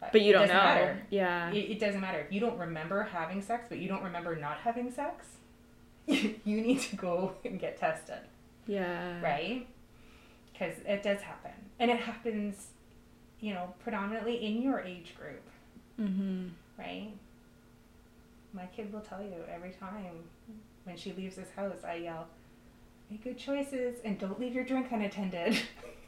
[0.00, 0.54] but you don't know.
[0.54, 1.02] Matter.
[1.10, 1.52] Yeah.
[1.52, 4.56] It, it doesn't matter if you don't remember having sex, but you don't remember not
[4.58, 5.26] having sex.
[6.08, 8.18] you need to go and get tested,
[8.66, 9.20] Yeah.
[9.22, 9.68] right?
[10.52, 11.52] Because it does happen.
[11.78, 12.68] And it happens,
[13.40, 15.42] you know, predominantly in your age group,
[16.00, 16.48] Mm-hmm.
[16.78, 17.08] right?
[18.54, 20.24] My kid will tell you every time
[20.84, 22.26] when she leaves this house, I yell,
[23.10, 25.58] make good choices and don't leave your drink unattended.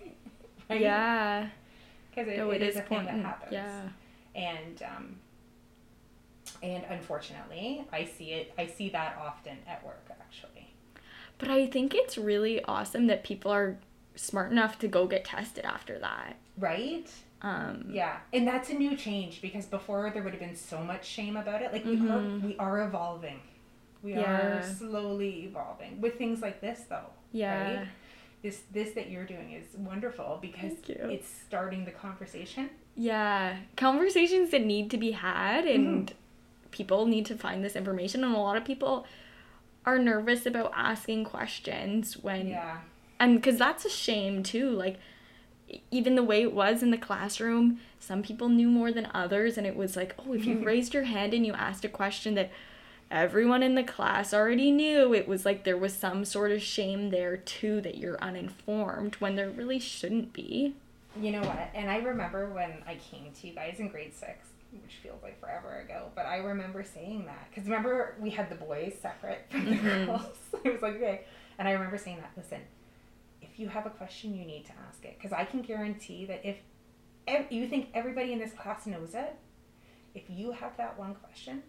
[0.71, 0.81] right?
[0.81, 1.49] Yeah.
[2.11, 3.53] Because it, No, it it is is a thing that happens.
[3.53, 3.81] Yeah.
[4.35, 5.17] and um,
[6.63, 8.53] and unfortunately, I see it.
[8.59, 10.73] I see that often at work, actually.
[11.39, 13.77] But I think it's really awesome that people are
[14.17, 16.37] smart enough to go get tested after that.
[16.59, 17.11] Right?
[17.43, 21.05] Um, Yeah, and that's a new change because before there would have been so much
[21.05, 21.73] shame about it.
[21.73, 22.11] Like we Mhm.
[22.43, 23.41] are, we are evolving.
[24.03, 24.59] We Yeah.
[24.59, 27.11] are slowly evolving with things like this, though.
[27.33, 27.77] Yeah.
[27.81, 27.89] Right?
[28.43, 32.71] This this that you're doing is wonderful because it's starting the conversation.
[32.95, 33.57] Yeah.
[33.77, 36.13] Conversations that need to be had and
[36.71, 39.07] people need to find this information and a lot of people
[39.87, 42.79] are nervous about asking questions when Yeah.
[43.21, 44.99] And because that's a shame too like
[45.91, 49.67] even the way it was in the classroom some people knew more than others and
[49.67, 52.51] it was like oh if you raised your hand and you asked a question that
[53.11, 57.11] everyone in the class already knew it was like there was some sort of shame
[57.11, 60.75] there too that you're uninformed when there really shouldn't be
[61.21, 61.71] You know what?
[61.75, 64.49] And I remember when I came to you guys in grade six,
[64.83, 67.47] which feels like forever ago, but I remember saying that.
[67.51, 70.07] Because remember, we had the boys separate from the Mhm.
[70.07, 70.37] girls.
[70.65, 71.21] it was like, okay.
[71.57, 72.63] And I remember saying that, listen,
[73.55, 75.17] if you have a question, you need to ask it.
[75.17, 76.57] Because I can guarantee that if
[77.29, 79.37] ev- you think everybody in this class knows it,
[80.13, 81.63] if you have that one question,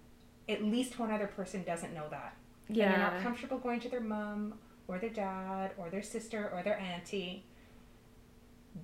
[0.49, 2.35] at least one other person doesn't know that.
[2.67, 4.55] And they're not comfortable going to their mom
[4.87, 7.43] or their dad or their sister or their auntie.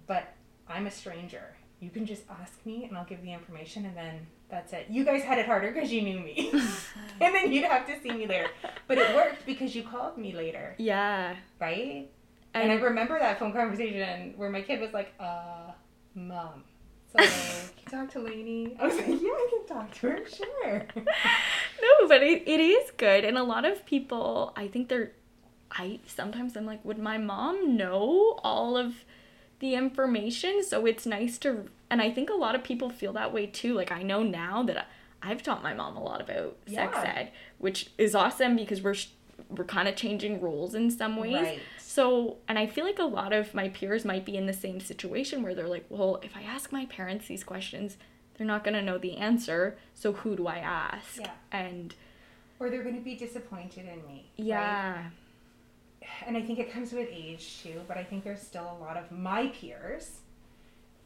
[0.06, 0.36] But
[0.68, 1.56] I'm a stranger.
[1.80, 4.86] You can just ask me and I'll give the information and then that's it.
[4.89, 6.52] You guys had it harder because you knew me.
[7.20, 8.47] and then you'd have to see me later.
[8.88, 12.08] But it worked because you called me later, yeah right?
[12.54, 15.72] And, and, I remember that phone conversation where my kid was like, uh,
[16.16, 16.64] mom.
[17.12, 18.76] So can you talk to Lainey?
[18.80, 20.88] I was like, yeah, I can talk to her, sure.
[21.82, 25.12] no but it, it is good and a lot of people i think they're
[25.72, 29.06] i sometimes i'm like would my mom know all of
[29.60, 33.34] the information so it's nice to and i think a lot of people feel that
[33.34, 34.88] way too like i know now that
[35.22, 38.95] i've taught my mom a lot about sex ed which is awesome because we're
[39.49, 41.60] we're kind of changing roles in some ways Right.
[41.92, 44.80] So and i feel like a lot of my peers might be in the same
[44.80, 47.98] situation where they're like well if i ask my parents these questions
[48.36, 51.32] they're not going to know the answer so who do i ask Yeah.
[51.52, 51.94] and
[52.60, 54.26] Or they're going to be disappointed in me.
[54.38, 54.48] right?
[54.48, 55.04] yeah
[56.26, 58.98] and I think it comes with age too, but I think there's still a lot
[58.98, 60.20] of my peers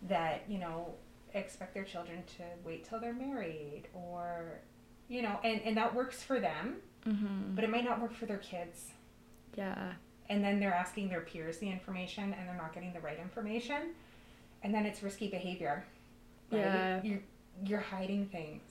[0.08, 0.94] that, you know,
[1.34, 4.60] expect their children to wait till they're married or,
[5.10, 7.56] you know, and, and that works for them, mm-hmm.
[7.56, 8.92] but it might not work for their kids.
[9.56, 9.94] yeah
[10.30, 13.94] And then they're asking their peers the information and they're not getting the right information.
[14.64, 15.86] And then it's risky behavior.
[16.52, 16.60] right?
[16.60, 17.02] Yeah.
[17.04, 17.20] You're,
[17.66, 18.64] you're hiding things.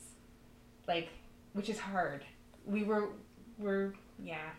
[0.89, 1.09] Like,
[1.53, 2.25] which is hard.
[2.67, 3.11] We were,
[3.59, 4.51] we're, yeah.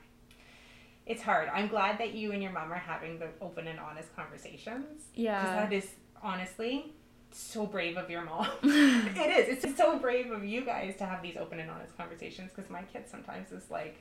[1.06, 1.50] It's hard.
[1.54, 5.04] I'm glad that you and your mom are having the open and honest conversations.
[5.14, 5.44] Yeah.
[5.44, 5.88] That is
[6.24, 6.94] honestly
[7.32, 8.48] so brave of your mom.
[8.64, 9.64] it is.
[9.64, 12.52] It's so brave of you guys to have these open and honest conversations.
[12.56, 13.98] Because my kid sometimes is like,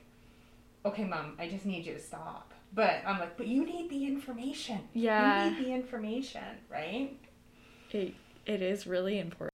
[0.86, 4.04] "Okay, mom, I just need you to stop." But I'm like, "But you need the
[4.06, 4.80] information.
[4.92, 5.44] Yeah.
[5.44, 7.16] You need the information, right?"
[7.90, 8.14] it,
[8.44, 9.52] it is really important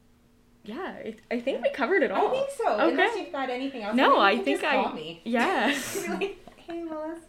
[0.65, 2.69] yeah I, I think we covered it all I think so.
[2.73, 2.91] Okay.
[2.91, 3.95] Unless you've got anything else.
[3.97, 5.21] No, you I think just I- call me.
[5.25, 5.67] yeah
[6.09, 7.21] like, hey, Melissa.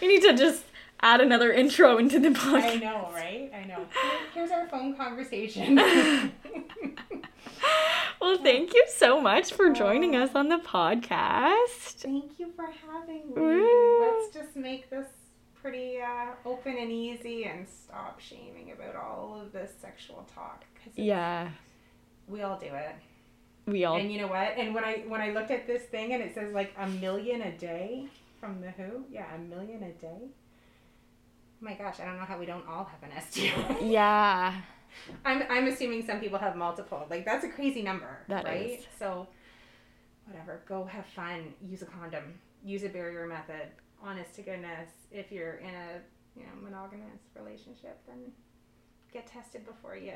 [0.00, 0.64] we need to just
[1.00, 2.62] add another intro into the podcast.
[2.64, 3.50] I know, right?
[3.54, 3.86] I know.
[4.34, 5.76] Here's our phone conversation.
[8.22, 13.26] well thank you so much for joining us on the podcast Thank you for having
[13.28, 13.40] me.
[13.40, 14.00] Woo.
[14.00, 15.06] Let's just make this
[15.60, 20.64] pretty uh, open and easy and stop shaming about all of this sexual talk.
[20.82, 21.50] 'cause yeah
[22.28, 22.94] we all do it.
[23.66, 24.54] we all And you know what?
[24.56, 27.42] And when I when I looked at this thing and it says like a million
[27.42, 28.08] a day
[28.40, 30.22] from the Who, yeah, a million a day.
[30.22, 30.30] Oh
[31.60, 33.78] My gosh, I don't know how we don't all have an STI.
[33.86, 34.54] yeah
[35.24, 37.06] I'm I'm assuming some people have multiple.
[37.10, 38.78] Like that's a crazy number, That right?
[38.80, 38.84] is.
[38.98, 39.26] So
[40.26, 42.34] whatever, go have fun, use a condom,
[42.64, 43.68] use a barrier method.
[44.02, 46.00] Honest to goodness, if you're in a,
[46.36, 48.32] you know, monogamous relationship, then
[49.12, 50.12] get tested before you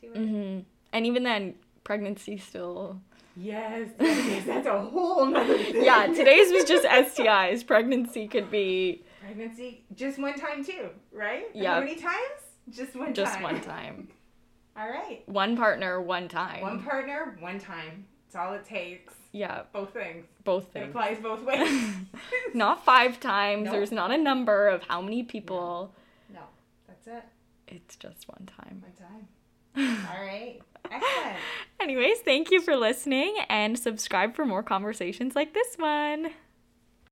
[0.00, 0.16] do it.
[0.18, 0.58] hmm
[0.92, 1.54] and even then
[1.84, 3.00] pregnancy still
[3.36, 5.84] Yes, yes, that's a whole nother thing.
[5.84, 6.84] yeah today's was just
[7.16, 11.44] stis pregnancy could be pregnancy just one time too, right?
[11.54, 11.74] Yeah.
[11.74, 12.40] How many times?
[12.70, 13.14] Just one time.
[13.14, 13.42] just time.
[13.42, 14.08] one time
[14.76, 15.22] All right.
[15.26, 18.06] one partner one time One partner, one time.
[18.26, 19.14] It's all it takes.
[19.32, 20.24] Yeah, Both things.
[20.44, 21.92] both It applies both ways.
[22.54, 23.64] Not five times.
[23.64, 23.72] Nope.
[23.72, 25.92] There's not a number of how many people.
[26.32, 26.40] no,
[26.86, 27.24] that's it.
[27.66, 28.82] It's just one time.
[28.82, 30.06] One time.
[30.12, 30.60] All right.
[30.90, 31.36] Excellent.
[31.80, 36.30] Anyways, thank you for listening and subscribe for more conversations like this one.